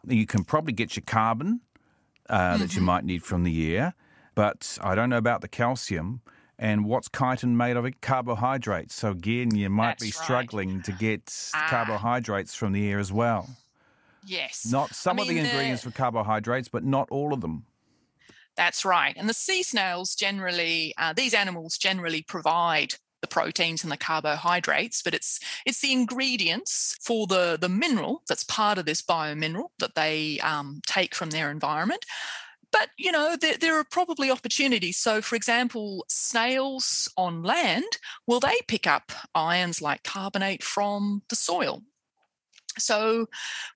Hmm. 0.05 0.13
you 0.13 0.27
can 0.27 0.45
probably 0.45 0.73
get 0.73 0.97
your 0.97 1.05
carbon 1.07 1.61
uh, 2.29 2.59
that 2.59 2.69
Mm-hmm. 2.71 2.79
you 2.81 2.85
might 2.85 3.05
need 3.05 3.23
from 3.23 3.45
the 3.45 3.75
air. 3.77 3.95
But 4.39 4.79
I 4.81 4.95
don't 4.95 5.11
know 5.11 5.19
about 5.19 5.41
the 5.41 5.49
calcium. 5.49 6.21
And 6.61 6.85
what's 6.85 7.09
chitin 7.09 7.57
made 7.57 7.77
of? 7.77 7.85
It 7.85 8.01
carbohydrates. 8.01 8.95
So 8.95 9.11
again, 9.11 9.57
you 9.57 9.69
might 9.69 9.99
be 9.99 10.07
That's 10.07 10.19
right. 10.19 10.25
struggling 10.25 10.81
to 10.83 10.93
get 10.93 11.51
Ah. 11.55 11.67
carbohydrates 11.69 12.55
from 12.55 12.73
the 12.73 12.89
air 12.89 13.01
as 13.01 13.11
well. 13.11 13.49
Yes. 14.25 14.65
Not 14.65 14.95
some 14.95 15.19
I 15.19 15.23
of 15.23 15.29
the 15.29 15.35
mean, 15.35 15.45
ingredients 15.45 15.83
for 15.83 15.91
carbohydrates, 15.91 16.69
but 16.69 16.85
not 16.85 17.11
all 17.11 17.33
of 17.33 17.41
them. 17.41 17.67
That's 18.57 18.85
right. 18.85 19.17
And 19.17 19.29
the 19.29 19.35
sea 19.35 19.65
snails 19.65 20.15
generally, 20.15 20.95
uh, 20.99 21.13
these 21.13 21.35
animals 21.35 21.77
generally 21.77 22.23
provide 22.23 22.95
the 23.21 23.27
proteins 23.27 23.83
and 23.83 23.91
the 23.91 23.97
carbohydrates, 23.97 25.03
but 25.03 25.15
it's 25.15 25.41
it's 25.67 25.81
the 25.81 25.93
ingredients 25.93 26.97
for 27.03 27.27
the 27.27 27.59
the 27.61 27.69
mineral 27.69 28.23
that's 28.29 28.45
part 28.45 28.79
of 28.79 28.87
this 28.87 29.03
biomineral 29.03 29.71
that 29.81 29.97
they 29.97 30.39
um, 30.41 30.81
take 30.87 31.13
from 31.17 31.31
their 31.31 31.51
environment. 31.51 32.07
But 32.71 32.91
you 32.99 33.13
know 33.13 33.37
there, 33.41 33.57
there 33.57 33.79
are 33.79 33.85
probably 33.85 34.31
opportunities. 34.31 34.99
So, 34.99 35.23
for 35.23 35.37
example, 35.37 36.05
snails 36.09 37.09
on 37.17 37.43
land, 37.43 37.99
will 38.27 38.41
they 38.41 38.57
pick 38.67 38.87
up 38.87 39.13
ions 39.35 39.81
like 39.81 40.03
carbonate 40.03 40.63
from 40.63 41.23
the 41.29 41.37
soil? 41.37 41.83
So 42.79 43.27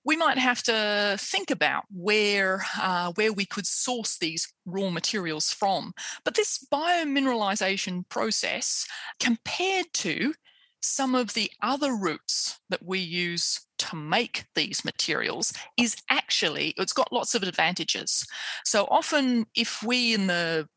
we 0.05 0.15
might 0.15 0.37
have 0.37 0.63
to 0.63 1.17
think 1.19 1.51
about 1.51 1.83
where 1.93 2.65
uh, 2.79 3.11
where 3.15 3.33
we 3.33 3.45
could 3.45 3.67
source 3.67 4.17
these 4.17 4.51
raw 4.65 4.89
materials 4.89 5.51
from. 5.51 5.93
But 6.23 6.35
this 6.35 6.65
biomineralization 6.71 8.07
process, 8.09 8.87
compared 9.19 9.87
to 9.95 10.33
some 10.81 11.15
of 11.15 11.33
the 11.33 11.49
other 11.61 11.95
routes 11.95 12.59
that 12.69 12.85
we 12.85 12.99
use 12.99 13.61
to 13.89 13.95
make 13.95 14.45
these 14.55 14.83
materials, 14.85 15.53
is 15.77 15.95
actually 16.09 16.73
it's 16.77 16.93
got 16.93 17.13
lots 17.13 17.35
of 17.35 17.43
advantages. 17.43 18.25
So 18.65 18.87
often, 18.89 19.45
if 19.55 19.83
we 19.83 20.13
in 20.13 20.27
the 20.27 20.67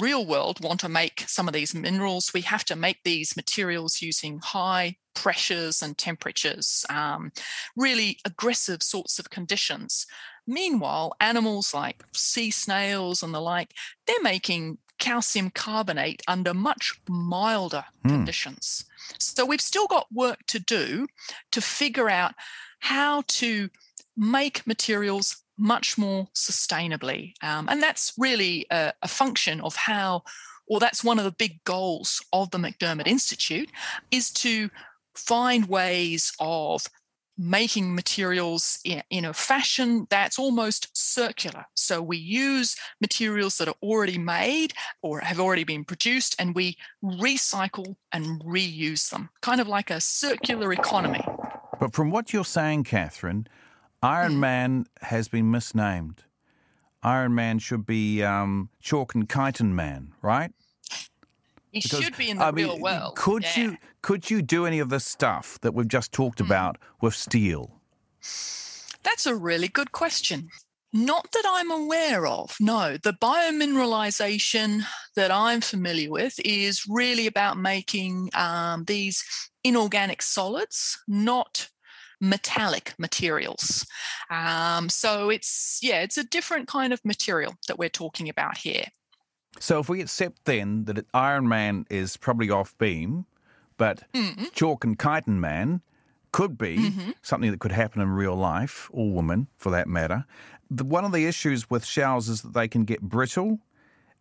real 0.00 0.24
world 0.24 0.58
want 0.64 0.80
to 0.80 0.88
make 0.88 1.24
some 1.26 1.48
of 1.48 1.54
these 1.54 1.74
minerals, 1.74 2.32
we 2.32 2.40
have 2.42 2.64
to 2.64 2.76
make 2.76 2.98
these 3.04 3.36
materials 3.36 4.00
using 4.00 4.40
high 4.42 4.96
pressures 5.14 5.82
and 5.82 5.98
temperatures, 5.98 6.86
um, 6.88 7.30
really 7.76 8.18
aggressive 8.24 8.82
sorts 8.82 9.18
of 9.18 9.30
conditions. 9.30 10.06
Meanwhile, 10.46 11.12
animals 11.20 11.74
like 11.74 12.02
sea 12.14 12.50
snails 12.50 13.22
and 13.22 13.34
the 13.34 13.40
like, 13.40 13.74
they're 14.06 14.22
making 14.22 14.78
calcium 14.98 15.50
carbonate 15.50 16.22
under 16.26 16.54
much 16.54 16.94
milder 17.08 17.84
conditions. 18.06 18.84
So 19.18 19.44
we've 19.44 19.60
still 19.60 19.86
got 19.86 20.06
work 20.12 20.38
to 20.48 20.58
do 20.58 21.06
to 21.52 21.60
figure 21.60 22.08
out 22.08 22.34
how 22.80 23.22
to 23.28 23.70
make 24.16 24.66
materials 24.66 25.42
much 25.56 25.96
more 25.96 26.28
sustainably. 26.34 27.34
Um, 27.42 27.68
and 27.68 27.82
that's 27.82 28.12
really 28.18 28.66
a, 28.70 28.92
a 29.02 29.08
function 29.08 29.60
of 29.60 29.76
how, 29.76 30.22
or 30.66 30.80
that's 30.80 31.04
one 31.04 31.18
of 31.18 31.24
the 31.24 31.32
big 31.32 31.62
goals 31.64 32.20
of 32.32 32.50
the 32.50 32.58
MacDiarmid 32.58 33.06
Institute, 33.06 33.70
is 34.10 34.30
to 34.32 34.70
find 35.14 35.68
ways 35.68 36.32
of 36.40 36.86
making 37.38 37.94
materials 37.94 38.78
in, 38.84 39.02
in 39.10 39.24
a 39.24 39.32
fashion 39.32 40.06
that's 40.10 40.38
almost 40.38 40.88
circular. 40.96 41.64
So 41.74 42.02
we 42.02 42.16
use 42.16 42.76
materials 43.00 43.56
that 43.58 43.68
are 43.68 43.74
already 43.82 44.18
made 44.18 44.74
or 45.02 45.20
have 45.20 45.40
already 45.40 45.64
been 45.64 45.84
produced 45.84 46.36
and 46.38 46.54
we 46.54 46.76
recycle 47.02 47.96
and 48.12 48.42
reuse 48.44 49.10
them, 49.10 49.30
kind 49.40 49.60
of 49.60 49.68
like 49.68 49.90
a 49.90 50.00
circular 50.00 50.72
economy. 50.72 51.24
But 51.80 51.94
from 51.94 52.10
what 52.10 52.32
you're 52.32 52.44
saying, 52.44 52.84
Catherine. 52.84 53.48
Iron 54.02 54.40
Man 54.40 54.86
has 55.00 55.28
been 55.28 55.50
misnamed. 55.50 56.24
Iron 57.04 57.34
Man 57.34 57.60
should 57.60 57.86
be 57.86 58.22
um, 58.22 58.68
Chalk 58.80 59.14
and 59.14 59.28
Chitin 59.28 59.76
Man, 59.76 60.12
right? 60.22 60.52
It 61.72 61.84
Because, 61.84 62.04
should 62.04 62.16
be 62.16 62.28
in 62.30 62.36
the 62.38 62.44
I 62.44 62.50
mean, 62.50 62.66
real 62.66 62.78
world. 62.80 63.16
Could 63.16 63.44
yeah. 63.44 63.58
you 63.62 63.76
could 64.02 64.30
you 64.30 64.42
do 64.42 64.66
any 64.66 64.78
of 64.78 64.88
the 64.90 65.00
stuff 65.00 65.58
that 65.62 65.72
we've 65.74 65.88
just 65.88 66.12
talked 66.12 66.40
Hmm. 66.40 66.46
about 66.46 66.78
with 67.00 67.14
steel? 67.14 67.80
That's 69.02 69.26
a 69.26 69.34
really 69.34 69.68
good 69.68 69.92
question. 69.92 70.48
Not 70.92 71.32
that 71.32 71.44
I'm 71.48 71.70
aware 71.70 72.26
of. 72.26 72.54
No, 72.60 72.98
the 72.98 73.14
biomineralization 73.14 74.84
that 75.16 75.30
I'm 75.30 75.60
familiar 75.62 76.10
with 76.10 76.38
is 76.44 76.84
really 76.88 77.26
about 77.26 77.56
making 77.56 78.28
um, 78.34 78.84
these 78.84 79.24
inorganic 79.64 80.20
solids, 80.20 80.98
not 81.08 81.68
metallic 82.20 82.94
materials. 82.98 83.86
Um, 84.30 84.88
so 84.90 85.30
it's, 85.30 85.78
yeah, 85.82 86.02
it's 86.02 86.18
a 86.18 86.24
different 86.24 86.68
kind 86.68 86.92
of 86.92 87.00
material 87.04 87.54
that 87.68 87.78
we're 87.78 87.88
talking 87.88 88.28
about 88.28 88.58
here. 88.58 88.84
So 89.60 89.78
if 89.78 89.88
we 89.88 90.00
accept 90.00 90.44
then 90.44 90.84
that 90.84 91.06
Iron 91.14 91.48
Man 91.48 91.86
is 91.90 92.16
probably 92.16 92.50
off 92.50 92.76
beam, 92.78 93.26
but 93.76 94.02
Mm-hmm. 94.14 94.44
Chalk 94.52 94.84
and 94.84 94.98
Chitin 94.98 95.40
Man 95.40 95.82
could 96.32 96.56
be 96.56 96.90
something 97.22 97.50
that 97.50 97.60
could 97.60 97.72
happen 97.72 98.00
in 98.00 98.08
real 98.08 98.34
life, 98.34 98.88
or 98.92 99.10
woman 99.10 99.48
for 99.56 99.70
that 99.70 99.86
matter. 99.86 100.24
The, 100.70 100.84
one 100.84 101.04
of 101.04 101.12
the 101.12 101.26
issues 101.26 101.68
with 101.68 101.84
shells 101.84 102.28
is 102.28 102.40
that 102.42 102.54
they 102.54 102.68
can 102.68 102.84
get 102.84 103.02
brittle 103.02 103.58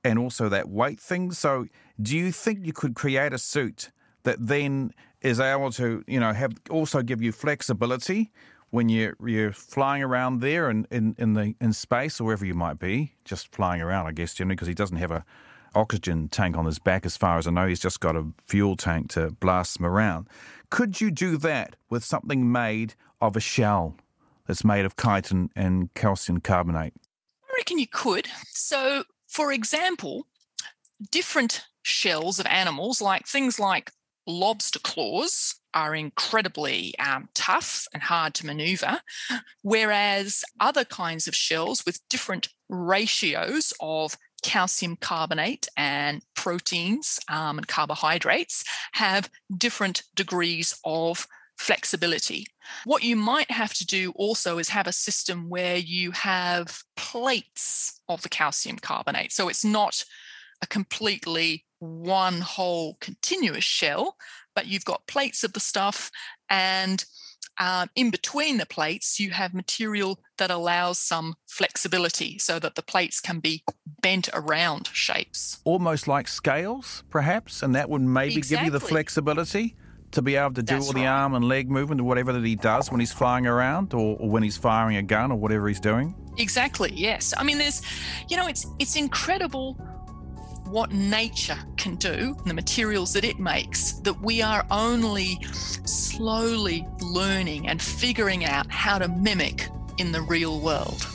and 0.03 0.19
also 0.19 0.49
that 0.49 0.67
weight 0.69 0.99
thing. 0.99 1.31
So, 1.31 1.67
do 2.01 2.17
you 2.17 2.31
think 2.31 2.65
you 2.65 2.73
could 2.73 2.95
create 2.95 3.33
a 3.33 3.37
suit 3.37 3.91
that 4.23 4.37
then 4.39 4.91
is 5.21 5.39
able 5.39 5.71
to, 5.73 6.03
you 6.07 6.19
know, 6.19 6.33
have 6.33 6.53
also 6.69 7.01
give 7.01 7.21
you 7.21 7.31
flexibility 7.31 8.31
when 8.71 8.89
you're 8.89 9.15
you're 9.23 9.51
flying 9.51 10.01
around 10.01 10.39
there 10.39 10.69
and 10.69 10.87
in, 10.89 11.15
in 11.17 11.33
the 11.33 11.55
in 11.61 11.73
space 11.73 12.19
or 12.19 12.23
wherever 12.23 12.45
you 12.45 12.55
might 12.55 12.79
be, 12.79 13.13
just 13.23 13.53
flying 13.53 13.81
around, 13.81 14.07
I 14.07 14.11
guess, 14.13 14.33
generally 14.33 14.55
because 14.55 14.67
he 14.67 14.73
doesn't 14.73 14.97
have 14.97 15.11
a 15.11 15.23
oxygen 15.75 16.27
tank 16.27 16.57
on 16.57 16.65
his 16.65 16.79
back, 16.79 17.05
as 17.05 17.15
far 17.15 17.37
as 17.37 17.47
I 17.47 17.51
know. 17.51 17.67
He's 17.67 17.79
just 17.79 17.99
got 17.99 18.15
a 18.15 18.25
fuel 18.45 18.75
tank 18.75 19.09
to 19.11 19.31
blast 19.31 19.79
him 19.79 19.85
around. 19.85 20.27
Could 20.69 20.99
you 20.99 21.11
do 21.11 21.37
that 21.37 21.75
with 21.89 22.03
something 22.03 22.51
made 22.51 22.95
of 23.21 23.35
a 23.35 23.39
shell 23.39 23.95
that's 24.47 24.63
made 24.63 24.85
of 24.85 24.95
chitin 24.95 25.49
and 25.55 25.93
calcium 25.93 26.39
carbonate? 26.39 26.93
I 27.43 27.53
reckon 27.57 27.79
you 27.79 27.87
could. 27.87 28.27
So, 28.47 29.03
for 29.27 29.51
example, 29.51 30.27
different 31.09 31.65
shells 31.83 32.39
of 32.39 32.45
animals, 32.47 33.01
like 33.01 33.27
things 33.27 33.59
like 33.59 33.91
lobster 34.25 34.79
claws, 34.79 35.55
are 35.73 35.95
incredibly 35.95 36.97
um, 36.99 37.29
tough 37.33 37.87
and 37.93 38.03
hard 38.03 38.33
to 38.35 38.45
maneuver, 38.45 39.01
whereas 39.61 40.43
other 40.59 40.85
kinds 40.85 41.27
of 41.27 41.35
shells 41.35 41.85
with 41.85 42.07
different 42.09 42.49
ratios 42.69 43.73
of 43.79 44.17
calcium 44.43 44.95
carbonate 44.95 45.67
and 45.77 46.23
proteins 46.35 47.19
um, 47.29 47.57
and 47.57 47.67
carbohydrates 47.67 48.63
have 48.93 49.29
different 49.57 50.03
degrees 50.15 50.77
of 50.83 51.27
flexibility. 51.57 52.47
What 52.85 53.03
you 53.03 53.15
might 53.15 53.51
have 53.51 53.73
to 53.75 53.85
do 53.85 54.11
also 54.15 54.57
is 54.57 54.69
have 54.69 54.87
a 54.87 54.93
system 54.93 55.49
where 55.49 55.77
you 55.77 56.11
have 56.11 56.81
plates 56.95 58.01
of 58.09 58.23
the 58.23 58.29
calcium 58.29 58.77
carbonate. 58.77 59.31
So 59.31 59.47
it's 59.47 59.63
not 59.63 60.03
a 60.61 60.67
completely 60.67 61.65
one 61.81 62.41
whole 62.41 62.97
continuous 62.99 63.63
shell, 63.63 64.15
but 64.55 64.67
you've 64.67 64.85
got 64.85 65.07
plates 65.07 65.43
of 65.43 65.53
the 65.53 65.59
stuff 65.59 66.11
and 66.49 67.03
um, 67.59 67.89
in 67.95 68.09
between 68.09 68.57
the 68.57 68.65
plates, 68.65 69.19
you 69.19 69.31
have 69.31 69.53
material 69.53 70.19
that 70.37 70.49
allows 70.49 70.97
some 70.97 71.35
flexibility 71.47 72.39
so 72.39 72.59
that 72.59 72.75
the 72.75 72.81
plates 72.81 73.19
can 73.19 73.39
be 73.39 73.63
bent 74.01 74.29
around 74.33 74.89
shapes. 74.93 75.59
Almost 75.63 76.07
like 76.07 76.27
scales, 76.27 77.03
perhaps, 77.09 77.61
and 77.61 77.75
that 77.75 77.89
would 77.89 78.01
maybe 78.01 78.37
exactly. 78.37 78.65
give 78.65 78.73
you 78.73 78.79
the 78.79 78.85
flexibility 78.85 79.75
to 80.11 80.21
be 80.21 80.35
able 80.35 80.53
to 80.53 80.63
do 80.63 80.73
That's 80.73 80.87
all 80.87 80.93
the 80.93 81.01
right. 81.01 81.07
arm 81.07 81.35
and 81.35 81.45
leg 81.45 81.69
movement 81.69 82.01
or 82.01 82.05
whatever 82.05 82.33
that 82.33 82.43
he 82.43 82.55
does 82.55 82.91
when 82.91 82.99
he's 82.99 83.13
flying 83.13 83.45
around 83.45 83.93
or, 83.93 84.17
or 84.19 84.29
when 84.29 84.43
he's 84.43 84.57
firing 84.57 84.97
a 84.97 85.03
gun 85.03 85.31
or 85.31 85.37
whatever 85.37 85.67
he's 85.67 85.79
doing. 85.79 86.15
Exactly. 86.37 86.91
Yes. 86.93 87.33
I 87.37 87.43
mean, 87.43 87.57
there's, 87.57 87.81
you 88.27 88.37
know, 88.37 88.47
it's 88.47 88.65
it's 88.79 88.95
incredible 88.95 89.77
what 90.71 90.93
nature 90.93 91.57
can 91.75 91.95
do, 91.97 92.33
the 92.45 92.53
materials 92.53 93.11
that 93.11 93.25
it 93.25 93.37
makes, 93.39 93.91
that 94.03 94.21
we 94.21 94.41
are 94.41 94.65
only 94.71 95.37
slowly 95.51 96.87
learning 97.01 97.67
and 97.67 97.81
figuring 97.81 98.45
out 98.45 98.71
how 98.71 98.97
to 98.97 99.09
mimic 99.09 99.67
in 99.97 100.13
the 100.13 100.21
real 100.21 100.61
world. 100.61 101.05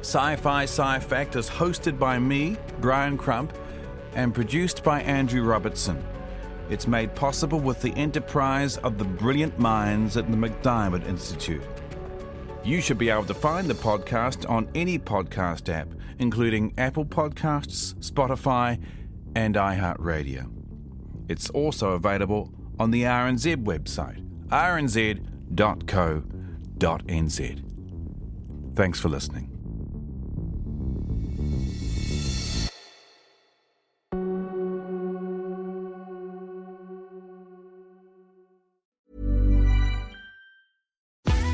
Sci 0.00 0.36
Fi 0.36 0.64
Sci 0.64 0.98
Fact 0.98 1.36
is 1.36 1.48
hosted 1.48 1.96
by 1.96 2.18
me, 2.18 2.56
Bryan 2.80 3.16
Crump, 3.16 3.52
and 4.14 4.34
produced 4.34 4.82
by 4.82 5.00
Andrew 5.02 5.44
Robertson. 5.44 6.04
It's 6.70 6.88
made 6.88 7.14
possible 7.14 7.60
with 7.60 7.80
the 7.82 7.92
enterprise 7.94 8.78
of 8.78 8.98
the 8.98 9.04
brilliant 9.04 9.58
minds 9.60 10.16
at 10.16 10.28
the 10.28 10.36
MacDiarmid 10.36 11.06
Institute. 11.06 11.62
You 12.64 12.80
should 12.80 12.96
be 12.96 13.10
able 13.10 13.26
to 13.26 13.34
find 13.34 13.68
the 13.68 13.74
podcast 13.74 14.48
on 14.48 14.68
any 14.74 14.98
podcast 14.98 15.68
app, 15.72 15.88
including 16.18 16.72
Apple 16.78 17.04
Podcasts, 17.04 17.94
Spotify, 17.96 18.80
and 19.36 19.54
iHeartRadio. 19.54 20.50
It's 21.28 21.50
also 21.50 21.90
available 21.90 22.50
on 22.78 22.90
the 22.90 23.02
RNZ 23.02 23.64
website, 23.64 24.24
rnz.co.nz. 24.48 25.14
Thanks 28.74 28.98
for 29.00 29.08
listening. 29.10 29.53